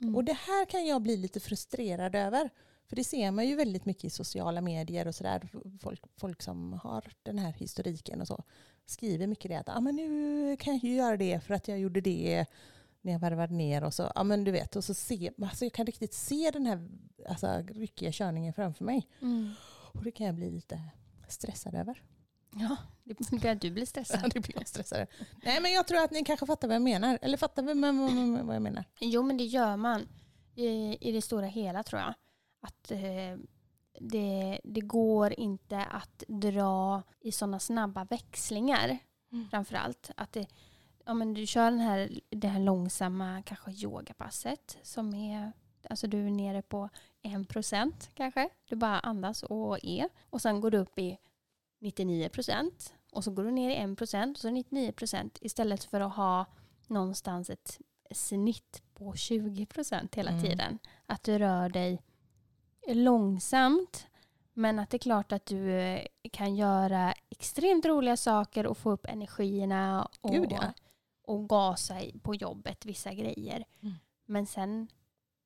Mm. 0.00 0.16
Och 0.16 0.24
det 0.24 0.32
här 0.32 0.64
kan 0.64 0.86
jag 0.86 1.02
bli 1.02 1.16
lite 1.16 1.40
frustrerad 1.40 2.14
över. 2.14 2.50
För 2.88 2.96
det 2.96 3.04
ser 3.04 3.30
man 3.30 3.46
ju 3.46 3.56
väldigt 3.56 3.84
mycket 3.84 4.04
i 4.04 4.10
sociala 4.10 4.60
medier 4.60 5.06
och 5.06 5.14
sådär. 5.14 5.48
Folk, 5.80 6.02
folk 6.16 6.42
som 6.42 6.72
har 6.72 7.12
den 7.22 7.38
här 7.38 7.52
historiken 7.52 8.20
och 8.20 8.26
så 8.26 8.44
skriver 8.86 9.26
mycket 9.26 9.50
det 9.50 9.58
att 9.58 9.68
ah, 9.68 9.80
men 9.80 9.96
nu 9.96 10.56
kan 10.56 10.74
jag 10.74 10.84
ju 10.84 10.94
göra 10.94 11.16
det 11.16 11.40
för 11.40 11.54
att 11.54 11.68
jag 11.68 11.78
gjorde 11.78 12.00
det 12.00 12.46
när 13.06 13.12
jag 13.12 13.20
varvade 13.20 13.54
ner 13.54 13.84
och 13.84 13.94
så, 13.94 14.12
ja 14.14 14.24
men 14.24 14.44
du 14.44 14.50
vet, 14.50 14.76
och 14.76 14.84
så 14.84 14.94
se, 14.94 15.30
alltså 15.42 15.64
jag 15.64 15.72
kan 15.72 15.86
riktigt 15.86 16.14
se 16.14 16.50
den 16.52 16.66
här 16.66 16.88
alltså, 17.28 17.62
ryckiga 17.68 18.12
körningen 18.12 18.52
framför 18.52 18.84
mig. 18.84 19.08
Mm. 19.22 19.52
Och 19.92 20.04
det 20.04 20.10
kan 20.10 20.26
jag 20.26 20.34
bli 20.34 20.50
lite 20.50 20.80
stressad 21.28 21.74
över. 21.74 22.02
Ja, 22.54 22.76
det 23.04 23.20
att 23.50 23.60
du 23.60 23.70
blir 23.70 23.82
Ja, 23.82 23.86
stressad. 23.86 24.30
det 24.34 24.40
blir 24.40 24.56
jag 24.58 24.68
stressad. 24.68 25.06
Nej 25.44 25.60
men 25.60 25.72
jag 25.72 25.86
tror 25.86 26.04
att 26.04 26.10
ni 26.10 26.24
kanske 26.24 26.46
fattar 26.46 26.68
vad 26.68 26.74
jag 26.74 26.82
menar. 26.82 27.18
Eller 27.22 27.36
fattar 27.36 27.62
vad 27.62 27.70
jag 28.54 28.62
menar. 28.62 28.84
Jo, 29.00 29.22
men 29.22 29.36
det 29.36 29.44
gör 29.44 29.76
man 29.76 30.08
i, 30.54 30.98
i 31.08 31.12
det 31.12 31.22
stora 31.22 31.46
hela 31.46 31.82
tror 31.82 32.00
jag. 32.00 32.14
Att 32.60 32.90
eh, 32.90 33.38
det, 34.00 34.60
det 34.64 34.80
går 34.80 35.40
inte 35.40 35.84
att 35.84 36.24
dra 36.28 37.02
i 37.20 37.32
sådana 37.32 37.60
snabba 37.60 38.04
växlingar. 38.04 38.98
Mm. 39.32 39.48
Framförallt. 39.50 40.10
Att 40.16 40.32
det, 40.32 40.46
ja, 41.06 41.14
men 41.14 41.34
du 41.34 41.46
kör 41.46 41.70
den 41.70 41.80
här, 41.80 42.20
det 42.30 42.48
här 42.48 42.60
långsamma 42.60 43.42
kanske 43.42 43.70
yogapasset 43.70 44.78
som 44.82 45.14
är 45.14 45.52
Alltså 45.90 46.06
du 46.06 46.26
är 46.26 46.30
nere 46.30 46.62
på 46.62 46.88
en 47.22 47.44
procent 47.44 48.10
kanske. 48.14 48.48
Du 48.68 48.76
bara 48.76 49.00
andas 49.00 49.42
och 49.42 49.84
är. 49.84 50.08
Och 50.30 50.42
sen 50.42 50.60
går 50.60 50.70
du 50.70 50.78
upp 50.78 50.98
i 50.98 51.18
99 51.80 52.28
procent. 52.28 52.94
Och 53.12 53.24
så 53.24 53.30
går 53.30 53.44
du 53.44 53.50
ner 53.50 53.70
i 53.70 53.74
en 53.76 53.96
procent 53.96 54.36
och 54.36 54.40
så 54.40 54.50
99 54.50 54.92
procent. 54.92 55.38
Istället 55.40 55.84
för 55.84 56.00
att 56.00 56.16
ha 56.16 56.44
någonstans 56.86 57.50
ett 57.50 57.78
snitt 58.10 58.82
på 58.94 59.14
20 59.14 59.66
procent 59.66 60.14
hela 60.14 60.30
Mm. 60.30 60.42
tiden. 60.42 60.78
Att 61.06 61.22
du 61.22 61.38
rör 61.38 61.68
dig 61.68 62.02
långsamt. 62.88 64.06
Men 64.52 64.78
att 64.78 64.90
det 64.90 64.96
är 64.96 64.98
klart 64.98 65.32
att 65.32 65.46
du 65.46 65.72
eh, 65.72 66.06
kan 66.32 66.56
göra 66.56 67.14
extremt 67.30 67.86
roliga 67.86 68.16
saker 68.16 68.66
och 68.66 68.78
få 68.78 68.90
upp 68.90 69.06
energierna 69.06 70.08
och, 70.20 70.32
Gud, 70.32 70.52
ja. 70.52 70.72
Och 71.26 71.48
gasa 71.48 71.94
på 72.22 72.34
jobbet 72.34 72.86
vissa 72.86 73.14
grejer. 73.14 73.64
Mm. 73.80 73.94
Men 74.26 74.46
sen 74.46 74.88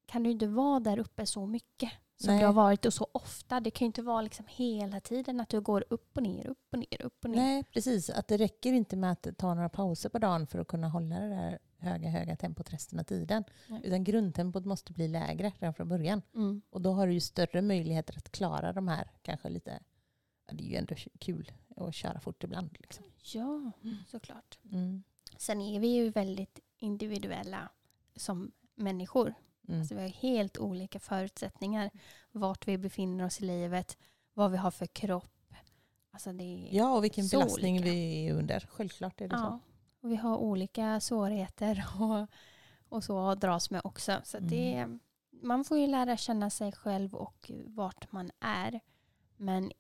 kan 0.06 0.22
du 0.22 0.30
inte 0.30 0.46
vara 0.46 0.80
där 0.80 0.98
uppe 0.98 1.26
så 1.26 1.46
mycket 1.46 1.92
som 2.16 2.34
Nej. 2.34 2.40
du 2.40 2.46
har 2.46 2.52
varit 2.52 2.84
och 2.84 2.94
så 2.94 3.08
ofta. 3.12 3.60
Det 3.60 3.70
kan 3.70 3.84
ju 3.84 3.86
inte 3.86 4.02
vara 4.02 4.22
liksom 4.22 4.46
hela 4.48 5.00
tiden 5.00 5.40
att 5.40 5.48
du 5.48 5.60
går 5.60 5.84
upp 5.90 6.16
och 6.16 6.22
ner, 6.22 6.46
upp 6.46 6.66
och 6.72 6.78
ner, 6.78 7.02
upp 7.02 7.24
och 7.24 7.30
ner. 7.30 7.36
Nej, 7.36 7.64
precis. 7.64 8.10
Att 8.10 8.28
det 8.28 8.36
räcker 8.36 8.72
inte 8.72 8.96
med 8.96 9.12
att 9.12 9.38
ta 9.38 9.54
några 9.54 9.68
pauser 9.68 10.08
på 10.08 10.18
dagen 10.18 10.46
för 10.46 10.58
att 10.58 10.68
kunna 10.68 10.88
hålla 10.88 11.20
det 11.20 11.28
där 11.28 11.58
höga, 11.76 12.08
höga 12.08 12.36
tempot 12.36 12.72
resten 12.72 12.98
av 12.98 13.04
tiden. 13.04 13.44
Nej. 13.68 13.80
Utan 13.84 14.04
grundtempot 14.04 14.64
måste 14.64 14.92
bli 14.92 15.08
lägre 15.08 15.52
redan 15.58 15.74
från 15.74 15.88
början. 15.88 16.22
Mm. 16.34 16.62
Och 16.70 16.80
då 16.80 16.92
har 16.92 17.06
du 17.06 17.12
ju 17.12 17.20
större 17.20 17.62
möjligheter 17.62 18.16
att 18.16 18.32
klara 18.32 18.72
de 18.72 18.88
här 18.88 19.10
kanske 19.22 19.48
lite... 19.48 19.78
Ja, 20.46 20.54
det 20.54 20.64
är 20.64 20.68
ju 20.68 20.76
ändå 20.76 20.94
kul 21.18 21.52
att 21.76 21.94
köra 21.94 22.20
fort 22.20 22.44
ibland. 22.44 22.76
Liksom. 22.80 23.04
Ja, 23.34 23.72
såklart. 24.06 24.58
Mm. 24.72 25.02
Sen 25.40 25.60
är 25.60 25.80
vi 25.80 25.88
ju 25.88 26.10
väldigt 26.10 26.60
individuella 26.78 27.68
som 28.16 28.52
människor. 28.74 29.34
Mm. 29.68 29.80
Alltså 29.80 29.94
vi 29.94 30.00
har 30.00 30.08
helt 30.08 30.58
olika 30.58 31.00
förutsättningar. 31.00 31.90
Vart 32.32 32.68
vi 32.68 32.78
befinner 32.78 33.24
oss 33.24 33.40
i 33.40 33.44
livet, 33.44 33.98
vad 34.34 34.50
vi 34.50 34.56
har 34.56 34.70
för 34.70 34.86
kropp. 34.86 35.54
Alltså 36.10 36.30
Ja, 36.70 36.96
och 36.96 37.04
vilken 37.04 37.24
Så 37.28 37.38
belastning 37.38 37.74
olika. 37.74 37.90
vi 37.90 38.26
är 38.28 38.34
under. 38.34 38.60
Självklart 38.70 39.20
är 39.20 39.28
det 39.28 39.36
så. 39.38 39.42
ja. 39.44 39.60
Och 40.00 40.10
vi 40.12 40.16
har 40.16 40.36
olika 40.36 41.00
svårigheter 41.00 41.84
och, 42.00 42.26
och 42.96 43.04
så 43.04 43.28
att 43.28 43.40
dras 43.40 43.70
med 43.70 43.80
också. 43.84 44.20
Så 44.24 44.36
att 44.38 44.48
det, 44.48 44.74
Mm. 44.74 45.00
man 45.30 45.64
får 45.64 45.78
ju 45.78 45.86
lära 45.86 46.16
känna 46.16 46.50
sig 46.50 46.72
själv 46.72 47.14
och 47.14 47.50
vart 47.66 48.12
man 48.12 48.30
är. 48.40 48.80
Men 49.36 49.72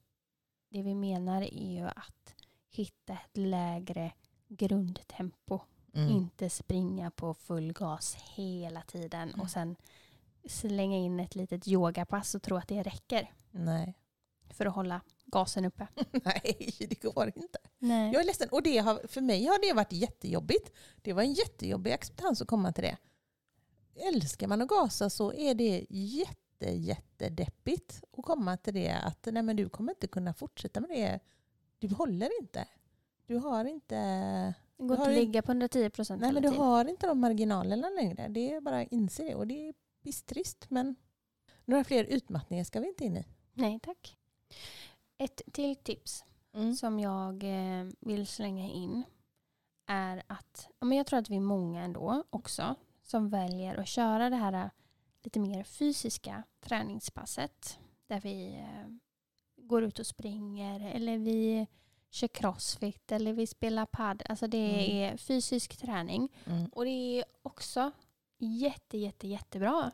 det 0.68 0.82
vi 0.82 0.94
menar 0.94 1.42
är 1.42 1.72
ju 1.72 1.86
att 1.86 2.34
hitta 2.70 3.12
ett 3.12 3.36
lägre 3.36 4.12
grundtempo. 4.50 5.60
Mm. 5.94 6.08
Inte 6.08 6.50
springa 6.50 7.10
på 7.10 7.34
full 7.34 7.72
gas 7.72 8.14
hela 8.14 8.82
tiden 8.82 9.28
Mm. 9.28 9.40
och 9.40 9.50
sen 9.50 9.76
slänga 10.48 10.96
in 10.96 11.20
ett 11.20 11.34
litet 11.34 11.68
yogapass 11.68 12.34
och 12.34 12.42
tro 12.42 12.56
att 12.56 12.68
det 12.68 12.82
räcker 12.82 13.32
Nej. 13.50 13.94
för 14.50 14.66
att 14.66 14.74
hålla 14.74 15.00
gasen 15.26 15.64
uppe. 15.64 15.88
Nej, 16.24 16.74
det 16.78 17.02
går 17.02 17.32
inte. 17.36 17.58
Nej. 17.78 18.12
Jag 18.12 18.22
är 18.22 18.26
ledsen. 18.26 18.48
Och 18.52 18.62
det 18.62 18.78
har, 18.78 19.06
för 19.08 19.20
mig 19.20 19.44
har 19.46 19.68
det 19.68 19.72
varit 19.74 19.92
jättejobbigt. 19.92 20.72
Det 21.02 21.12
var 21.12 21.22
en 21.22 21.32
jättejobbig 21.32 21.92
acceptans 21.92 22.42
att 22.42 22.48
komma 22.48 22.72
till 22.72 22.84
det. 22.84 22.96
Älskar 23.94 24.46
man 24.46 24.62
att 24.62 24.68
gasa 24.68 25.10
så 25.10 25.32
är 25.32 25.54
det 25.54 25.86
jätte, 25.90 26.70
jättedeppigt 26.70 28.02
att 28.18 28.24
komma 28.24 28.56
till 28.56 28.74
det 28.74 28.90
att 28.90 29.28
nej, 29.32 29.42
men 29.42 29.56
du 29.56 29.68
kommer 29.68 29.92
inte 29.92 30.06
kunna 30.06 30.34
fortsätta 30.34 30.80
med 30.80 30.90
det. 30.90 31.20
Du 31.78 31.94
håller 31.94 32.40
inte. 32.40 32.68
Du 33.30 33.36
har 33.36 33.64
inte, 33.64 33.94
Det 34.76 34.84
går 34.84 34.96
inte 34.96 35.02
att 35.10 35.14
ligga 35.14 35.42
på 35.42 35.52
110 35.52 35.90
procent 35.90 36.20
nej, 36.22 36.32
men 36.32 36.42
du 36.42 36.48
tiden. 36.48 36.64
har 36.64 36.84
inte 36.84 37.06
de 37.06 37.20
marginalerna 37.20 37.88
längre. 37.88 38.28
Det 38.28 38.52
är 38.52 38.60
bara 38.60 38.80
att 38.80 38.92
inse 38.92 39.24
det. 39.24 39.34
Och 39.34 39.46
det 39.46 39.68
är 39.68 39.74
pisstrist. 40.02 40.66
Men 40.70 40.94
några 41.64 41.84
fler 41.84 42.04
utmattningar 42.04 42.64
ska 42.64 42.80
vi 42.80 42.88
inte 42.88 43.04
in 43.04 43.16
i. 43.16 43.24
Nej 43.52 43.80
tack. 43.82 44.16
Ett 45.18 45.42
till 45.52 45.76
tips 45.76 46.24
Mm. 46.52 46.74
som 46.74 47.00
jag 47.00 47.42
eh, 47.44 47.86
vill 48.00 48.26
slänga 48.26 48.68
in 48.70 49.02
är 49.86 50.22
att 50.26 50.68
men 50.80 50.98
jag 50.98 51.06
tror 51.06 51.18
att 51.18 51.30
vi 51.30 51.36
är 51.36 51.40
många 51.40 51.82
ändå 51.82 52.24
också 52.30 52.74
som 53.02 53.28
väljer 53.28 53.76
att 53.76 53.88
köra 53.88 54.30
det 54.30 54.36
här 54.36 54.52
eh, 54.52 54.70
lite 55.22 55.40
mer 55.40 55.64
fysiska 55.64 56.42
träningspasset 56.60 57.78
där 58.06 58.20
vi 58.20 58.54
eh, 58.58 58.88
går 59.56 59.82
ut 59.84 59.98
och 59.98 60.06
springer 60.06 60.80
eller 60.94 61.18
vi 61.18 61.66
kör 62.10 62.28
crossfit 62.28 63.12
eller 63.12 63.32
vi 63.32 63.46
spelar 63.46 63.86
pad. 63.86 64.22
Alltså 64.28 64.46
det 64.46 65.02
är 65.04 65.16
fysisk 65.16 65.76
träning 65.76 66.28
Mm. 66.46 66.66
och 66.72 66.84
det 66.84 66.90
är 66.90 67.24
också 67.42 67.90
jätte, 68.38 68.98
jätte, 68.98 69.28
jättebra 69.28 69.90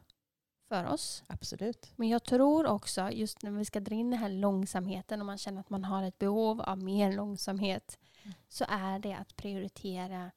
för 0.68 0.87
oss. 0.87 1.24
Absolut. 1.26 1.92
Men 1.96 2.09
jag 2.09 2.24
tror 2.24 2.66
också, 2.66 3.11
just 3.11 3.42
när 3.42 3.50
vi 3.50 3.64
ska 3.64 3.81
dra 3.81 3.94
in 3.94 4.11
den 4.11 4.20
här 4.20 4.29
långsamheten 4.29 5.20
och 5.20 5.26
man 5.26 5.38
känner 5.38 5.61
att 5.61 5.70
man 5.70 5.85
har 5.85 6.02
ett 6.02 6.18
behov 6.18 6.61
av 6.61 6.79
mer 6.83 7.12
långsamhet, 7.12 7.98
Mm. 8.22 8.35
så 8.48 8.64
är 8.68 8.98
det 8.98 9.12
att 9.14 9.37
prioritera 9.37 10.31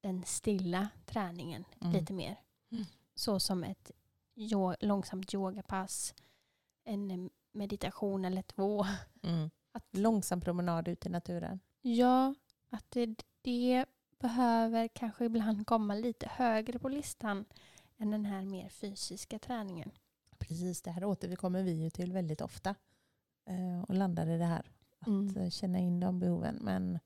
den 0.00 0.24
stilla 0.24 0.88
träningen 1.06 1.64
Mm. 1.80 1.92
lite 1.92 2.12
mer. 2.12 2.36
Mm. 2.72 2.84
Så 3.14 3.40
som 3.40 3.64
ett 3.64 3.90
långsamt 4.80 5.34
yogapass, 5.34 6.14
en 6.84 7.30
meditation 7.52 8.24
eller 8.24 8.42
två. 8.42 8.86
Mm. 9.22 9.50
Att, 9.72 9.84
Långsam 9.90 10.40
promenad 10.40 10.88
ut 10.88 11.06
i 11.06 11.08
naturen. 11.08 11.60
ja, 11.82 12.34
att 12.70 12.90
det, 12.90 13.14
det 13.42 13.84
behöver 14.18 14.88
kanske 14.88 15.24
ibland 15.24 15.66
komma 15.66 15.94
lite 15.94 16.26
högre 16.28 16.78
på 16.78 16.88
listan 16.88 17.44
än 17.98 18.10
den 18.10 18.24
här 18.26 18.42
mer 18.44 18.68
fysiska 18.68 19.38
träningen. 19.38 19.90
Precis, 20.38 20.82
det 20.82 20.90
här 20.90 21.04
återkommer 21.04 21.62
vi 21.62 21.72
ju 21.72 21.90
till 21.90 22.12
väldigt 22.12 22.40
ofta. 22.40 22.74
Eh, 23.46 23.82
och 23.88 23.94
landar 23.94 24.26
i 24.26 24.38
det 24.38 24.44
här. 24.44 24.70
Att 24.98 25.06
Mm. 25.06 25.36
eh, 25.36 25.50
känna 25.50 25.78
in 25.78 26.00
de 26.00 26.18
behoven. 26.20 26.58
Men 26.62 26.98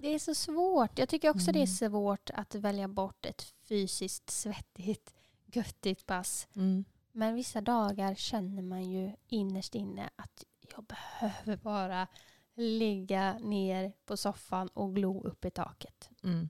Det 0.00 0.08
är 0.14 0.18
så 0.18 0.34
svårt. 0.34 0.98
Jag 0.98 1.08
tycker 1.08 1.30
också 1.30 1.46
det 1.52 1.58
är 1.58 1.66
Mm. 1.84 1.90
svårt 1.92 2.30
att 2.34 2.54
välja 2.54 2.88
bort 2.88 3.26
ett 3.26 3.42
fysiskt 3.42 4.30
svettigt, 4.30 5.14
göttigt 5.46 6.06
pass. 6.06 6.48
mm, 6.56 6.84
Men 7.12 7.34
vissa 7.34 7.60
dagar 7.60 8.14
känner 8.14 8.62
man 8.62 8.90
ju 8.90 9.12
innerst 9.28 9.74
inne 9.74 10.10
att 10.16 10.44
jag 10.76 10.84
behöver 10.84 11.56
bara 11.56 12.06
ligga 12.54 13.38
ner 13.38 13.92
på 14.04 14.16
soffan 14.16 14.68
och 14.68 14.94
glo 14.94 15.22
upp 15.24 15.44
i 15.44 15.50
taket. 15.50 16.10
mm. 16.24 16.48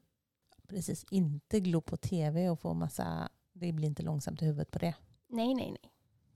precis, 0.68 1.04
inte 1.10 1.60
glo 1.60 1.80
på 1.80 1.96
tv 1.96 2.48
och 2.50 2.60
få 2.60 2.74
massa... 2.74 3.28
Det 3.52 3.72
blir 3.72 3.86
inte 3.88 4.02
långsamt 4.02 4.42
i 4.42 4.44
huvudet 4.44 4.70
på 4.70 4.78
det. 4.78 4.94
Nej, 5.28 5.54
nej, 5.54 5.70
nej. 5.82 5.92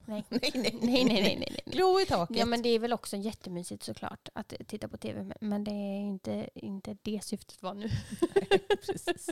Nej, 0.09 0.25
nej, 0.31 0.51
nej, 0.55 0.79
nej, 0.83 1.05
nej, 1.05 1.05
nej, 1.05 1.22
nej, 1.22 1.37
nej. 1.38 1.61
Glo 1.66 2.01
i 2.01 2.07
taket. 2.07 2.37
Ja, 2.37 2.46
men 2.46 2.62
det 2.62 2.68
är 2.68 2.79
väl 2.79 2.92
också 2.92 3.16
jättemysigt 3.16 3.83
såklart 3.83 4.29
att 4.35 4.53
titta 4.66 4.88
på 4.88 4.96
tv. 4.96 5.35
men- 5.40 5.64
det 5.64 5.70
är 5.70 6.01
inte, 6.01 6.51
inte 6.55 6.96
det 7.03 7.25
syftet 7.25 7.62
var 7.62 7.75
nu. 7.75 7.88
precis. 8.87 9.31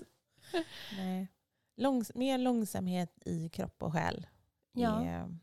Nej. 0.96 1.28
Långs 1.76 2.14
mer 2.14 2.38
långsamhet 2.38 3.12
i 3.24 3.48
kropp 3.48 3.82
och 3.82 3.92
själ. 3.92 4.26
Ja. 4.72 5.04
är- 5.04 5.38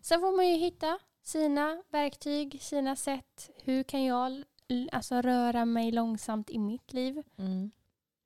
Sen 0.00 0.20
får 0.20 0.36
man 0.36 0.48
ju 0.48 0.56
hitta 0.56 0.98
sina 1.22 1.82
verktyg, 1.90 2.62
sina 2.62 2.96
sätt. 2.96 3.50
Hur 3.62 3.82
kan 3.82 4.04
jag 4.04 4.44
alltså, 4.92 5.22
röra 5.22 5.64
mig 5.64 5.92
långsamt 5.92 6.50
i 6.50 6.58
mitt 6.58 6.92
liv? 6.92 7.22
Mm. 7.38 7.70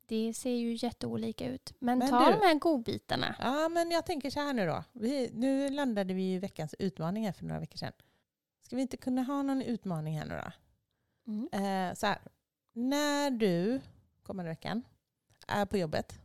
Det 0.06 0.34
ser 0.34 0.50
ju 0.50 0.74
jätteolika 0.74 1.46
ut. 1.48 1.72
Men, 1.78 1.98
Men 1.98 2.10
ta 2.10 2.18
du- 2.18 2.32
de 2.32 2.46
här 2.46 2.54
godbitarna. 2.54 3.36
Ja, 3.38 3.68
men 3.68 3.90
jag 3.90 4.06
tänker 4.06 4.30
så 4.30 4.40
här 4.40 4.52
nu 4.52 4.66
då. 4.66 4.84
Vi, 4.92 5.30
nu 5.32 5.68
landade 5.70 6.14
vi 6.14 6.32
i 6.34 6.38
veckans 6.38 6.74
utmaning 6.78 7.24
här 7.24 7.32
för 7.32 7.44
några 7.44 7.60
veckor 7.60 7.76
sedan. 7.78 7.92
Ska 8.62 8.76
vi 8.76 8.82
inte 8.82 8.96
kunna 8.96 9.22
ha 9.22 9.42
någon 9.42 9.62
utmaning 9.62 10.18
här 10.18 10.26
nu 10.26 10.34
då? 10.44 10.52
Mm. 11.32 11.48
Eh, 11.88 11.94
så 11.94 12.06
här. 12.06 12.18
När 12.72 13.30
du 13.30 13.80
kommande 14.22 14.50
veckan 14.50 14.82
är 15.48 15.66
på 15.66 15.76
jobbet 15.76 16.18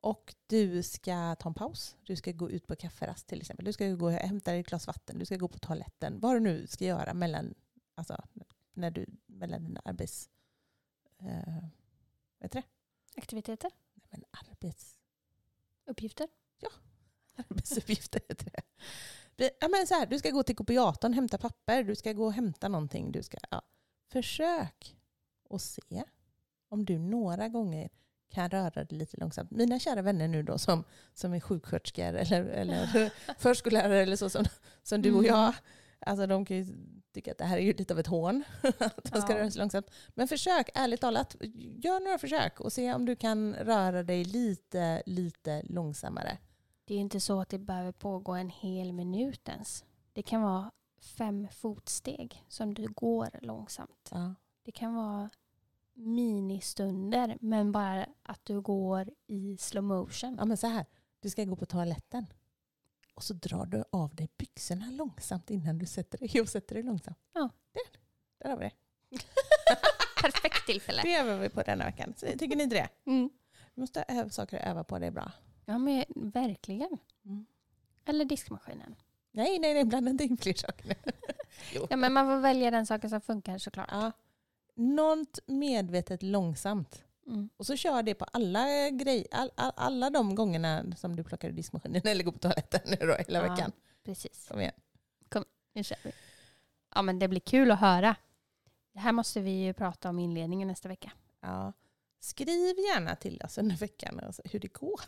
och 0.00 0.34
du 0.46 0.82
ska 0.82 1.36
ta 1.36 1.48
en 1.48 1.54
paus. 1.54 1.96
Du 2.02 2.16
ska 2.16 2.32
gå 2.32 2.50
ut 2.50 2.66
på 2.66 2.76
kafferast 2.76 3.26
till 3.26 3.40
exempel. 3.40 3.64
Du 3.64 3.72
ska 3.72 3.88
gå 3.88 4.06
och 4.06 4.12
hämta 4.12 4.50
dig 4.50 4.60
ett 4.60 4.66
glas 4.66 4.86
vatten. 4.86 5.18
Du 5.18 5.26
ska 5.26 5.36
gå 5.36 5.48
på 5.48 5.58
toaletten. 5.58 6.20
Vad 6.20 6.36
du 6.36 6.40
nu 6.40 6.66
ska 6.66 6.84
göra 6.84 7.14
mellan, 7.14 7.54
alltså, 7.94 8.24
när 8.74 8.90
du, 8.90 9.06
mellan 9.26 9.64
dina 9.64 9.80
arbets... 9.84 10.30
Eh, 11.18 11.64
vet 12.38 12.52
du 12.52 12.60
det? 12.60 12.62
Aktiviteter? 13.16 13.70
Nej, 13.94 14.08
men 14.10 14.24
arbets, 14.30 14.98
Uppgifter? 15.86 16.28
arbetsuppgifter 17.36 18.20
heter 18.28 18.50
det. 18.50 18.62
Ja, 19.60 19.68
men 19.68 19.86
så 19.86 19.94
här, 19.94 20.06
du 20.06 20.18
ska 20.18 20.30
gå 20.30 20.42
till 20.42 20.56
kopiatorn, 20.56 21.12
hämta 21.12 21.38
papper. 21.38 21.84
Du 21.84 21.96
ska 21.96 22.12
gå 22.12 22.24
och 22.24 22.32
hämta 22.32 22.68
någonting. 22.68 23.12
Du 23.12 23.22
ska, 23.22 23.38
ja. 23.50 23.62
Försök 24.08 24.96
att 25.50 25.62
se 25.62 26.04
om 26.68 26.84
du 26.84 26.98
några 26.98 27.48
gånger 27.48 27.90
kan 28.30 28.48
röra 28.50 28.70
dig 28.84 28.98
lite 28.98 29.16
långsamt. 29.16 29.50
Mina 29.50 29.78
kära 29.78 30.02
vänner 30.02 30.28
nu 30.28 30.42
då 30.42 30.58
som, 30.58 30.84
som 31.14 31.32
är 31.34 31.40
sjuksköterskor 31.40 32.04
eller, 32.04 32.44
eller 32.44 33.12
förskollärare 33.38 34.02
eller 34.02 34.16
så 34.16 34.30
som, 34.30 34.44
som 34.82 35.02
du 35.02 35.12
och 35.12 35.24
Mm. 35.24 35.34
jag. 35.36 35.54
Alltså 35.98 36.26
de 36.26 36.44
kan 36.44 36.56
ju 36.56 36.66
tycka 37.14 37.32
att 37.32 37.38
det 37.38 37.44
här 37.44 37.56
är 37.56 37.62
ju 37.62 37.72
lite 37.72 37.94
av 37.94 38.00
ett 38.00 38.06
hån. 38.06 38.44
Att 38.78 39.12
man 39.12 39.22
ska 39.22 39.32
Ja. 39.32 39.38
röra 39.38 39.50
sig 39.50 39.58
långsamt. 39.60 39.90
Men 40.14 40.28
försök, 40.28 40.68
ärligt 40.74 41.00
talat, 41.00 41.36
gör 41.84 42.00
några 42.00 42.18
försök 42.18 42.60
och 42.60 42.72
se 42.72 42.94
om 42.94 43.04
du 43.06 43.16
kan 43.16 43.54
röra 43.54 44.02
dig 44.02 44.24
lite, 44.24 45.02
lite 45.06 45.62
långsammare. 45.64 46.38
Det 46.84 46.94
är 46.94 46.98
inte 46.98 47.20
så 47.20 47.40
att 47.40 47.48
det 47.48 47.58
behöver 47.58 47.92
pågå 47.92 48.32
en 48.32 48.50
hel 48.50 48.92
minut 48.92 49.48
ens. 49.48 49.84
Det 50.12 50.22
kan 50.22 50.42
vara 50.42 50.70
fem 51.18 51.48
fotsteg 51.56 52.44
som 52.48 52.74
du 52.74 52.86
går 52.86 53.28
långsamt. 53.42 54.08
Ja. 54.10 54.34
Det 54.64 54.72
kan 54.72 54.94
vara 54.94 55.30
ministunder 55.96 57.38
men 57.40 57.72
bara 57.72 58.06
att 58.22 58.44
du 58.44 58.60
går 58.60 59.10
i 59.26 59.56
slow 59.56 59.84
motion. 59.84 60.36
ja 60.38 60.44
men 60.44 60.56
så 60.56 60.66
här, 60.66 60.86
du 61.20 61.30
ska 61.30 61.44
gå 61.44 61.56
på 61.56 61.66
toaletten. 61.66 62.26
Och 63.14 63.22
så 63.22 63.34
drar 63.34 63.66
du 63.66 63.84
av 63.92 64.14
dig 64.14 64.28
byxorna 64.36 64.90
långsamt 64.90 65.50
innan 65.50 65.78
du 65.78 65.86
sätter 65.86 66.18
dig. 66.18 66.30
Jo, 66.32 66.46
sätter 66.46 66.74
dig 66.74 66.84
långsamt. 66.84 67.18
Ja. 67.32 67.50
Där, 67.72 67.82
där 68.38 68.50
har 68.50 68.56
vi 68.56 68.64
det. 68.64 68.72
Perfekt 70.22 70.66
tillfälle. 70.66 71.02
Det 71.02 71.14
övar 71.14 71.38
vi 71.38 71.48
på 71.48 71.62
denna 71.62 71.84
veckan. 71.84 72.14
Så, 72.16 72.26
tycker 72.26 72.56
ni 72.56 72.62
inte 72.62 72.76
det? 72.76 72.88
Mm. 73.10 73.30
Du 73.74 73.80
måste 73.80 74.04
öva 74.08 74.30
saker 74.30 74.58
att 74.58 74.66
öva 74.66 74.84
på, 74.84 74.98
det 74.98 75.06
är 75.06 75.10
bra. 75.10 75.32
Ja 75.64 75.78
men 75.78 76.04
verkligen. 76.14 76.98
Mm. 77.24 77.46
Eller 78.04 78.24
diskmaskinen. 78.24 78.94
Nej, 79.30 79.58
nej, 79.58 79.74
nej, 79.74 79.84
blanda 79.84 80.10
inte 80.10 80.24
in 80.24 80.36
fler 80.36 80.54
saker 80.54 80.88
nu. 80.88 80.94
Ja 81.90 81.96
men 81.96 82.12
man 82.12 82.26
får 82.26 82.40
välja 82.40 82.70
den 82.70 82.86
saken 82.86 83.10
som 83.10 83.20
funkar 83.20 83.58
såklart. 83.58 83.88
Ja. 83.90 84.12
Något 84.76 85.38
medvetet 85.46 86.22
långsamt. 86.22 87.02
Mm. 87.26 87.48
Och 87.56 87.66
så 87.66 87.76
kör 87.76 88.02
det 88.02 88.14
på 88.14 88.24
alla, 88.24 88.90
grej, 88.90 89.26
all, 89.30 89.50
all, 89.54 89.72
alla 89.76 90.10
de 90.10 90.34
gångerna 90.34 90.84
som 90.96 91.16
du 91.16 91.24
plockar 91.24 91.48
ur 91.48 91.52
diskmaskinen 91.52 92.02
eller 92.04 92.24
går 92.24 92.32
på 92.32 92.38
toaletten 92.38 92.80
nu 92.86 93.06
då, 93.06 93.14
hela 93.14 93.46
Ja. 93.46 93.52
veckan. 93.54 93.72
Precis. 94.04 94.48
Kom 94.48 94.60
igen. 94.60 94.72
Nu 95.74 95.84
kör 95.84 95.98
vi. 96.04 96.12
Ja 96.94 97.02
men 97.02 97.18
det 97.18 97.28
blir 97.28 97.40
kul 97.40 97.70
att 97.70 97.80
höra. 97.80 98.16
Det 98.92 99.00
här 99.00 99.12
måste 99.12 99.40
vi 99.40 99.50
ju 99.50 99.72
prata 99.72 100.08
om 100.08 100.18
i 100.18 100.22
inledningen 100.24 100.68
nästa 100.68 100.88
vecka. 100.88 101.12
Ja. 101.40 101.72
Skriv 102.20 102.76
gärna 102.78 103.16
till 103.16 103.42
oss 103.44 103.58
under 103.58 103.76
veckan 103.76 104.20
hur 104.44 104.60
det 104.60 104.68
går. 104.72 105.00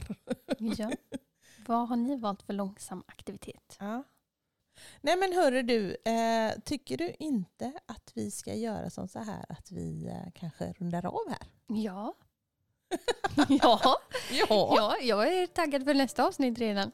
Ja. 0.59 0.91
Vad 1.67 1.89
har 1.89 1.97
ni 1.97 2.17
valt 2.17 2.43
för 2.43 2.53
långsam 2.53 3.05
aktivitet? 3.07 3.77
Ja. 3.81 4.03
Nej 5.01 5.17
men 5.17 5.33
hörru 5.33 5.63
du, 5.63 5.97
eh, 6.05 6.53
tycker 6.65 6.97
du 6.97 7.15
inte 7.19 7.73
att 7.87 8.13
vi 8.15 8.31
ska 8.31 8.55
göra 8.55 8.91
som 8.91 9.09
så 9.09 9.19
här 9.19 9.45
att 9.49 9.71
vi 9.71 10.07
eh, 10.07 10.33
kanske 10.35 10.73
rundar 10.79 11.07
av 11.07 11.29
här? 11.29 11.49
Ja. 11.67 12.15
ja. 13.49 13.81
Ja. 14.31 14.75
ja, 14.77 14.97
jag 15.03 15.33
är 15.33 15.47
taggad 15.47 15.85
för 15.85 15.95
nästa 15.95 16.27
avsnitt 16.27 16.59
redan. 16.59 16.93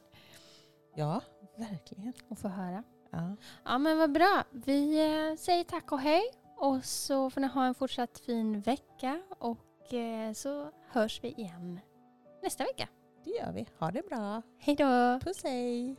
Ja, 0.95 1.21
verkligen. 1.57 2.13
Och 2.29 2.39
få 2.39 2.47
höra. 2.47 2.83
Ja. 3.11 3.35
Ja 3.65 3.77
men 3.77 3.97
vad 3.97 4.11
bra. 4.11 4.43
Vi 4.51 4.99
eh, 4.99 5.37
säger 5.37 5.63
tack 5.63 5.91
och 5.91 5.99
hej. 5.99 6.23
Och 6.57 6.85
så 6.85 7.29
får 7.29 7.41
ni 7.41 7.47
ha 7.47 7.65
en 7.65 7.75
fortsatt 7.75 8.19
fin 8.19 8.61
vecka. 8.61 9.21
Och 9.39 9.93
eh, 9.93 10.33
så 10.33 10.71
hörs 10.89 11.23
vi 11.23 11.27
igen 11.27 11.79
nästa 12.43 12.63
vecka. 12.63 12.87
Det 13.23 13.31
gör 13.31 13.51
vi. 13.51 13.65
Ha 13.79 13.91
det 13.91 14.01
bra. 14.09 14.41
Hej 14.59 14.75
då! 14.75 15.19
Puss 15.23 15.43
hej. 15.43 15.95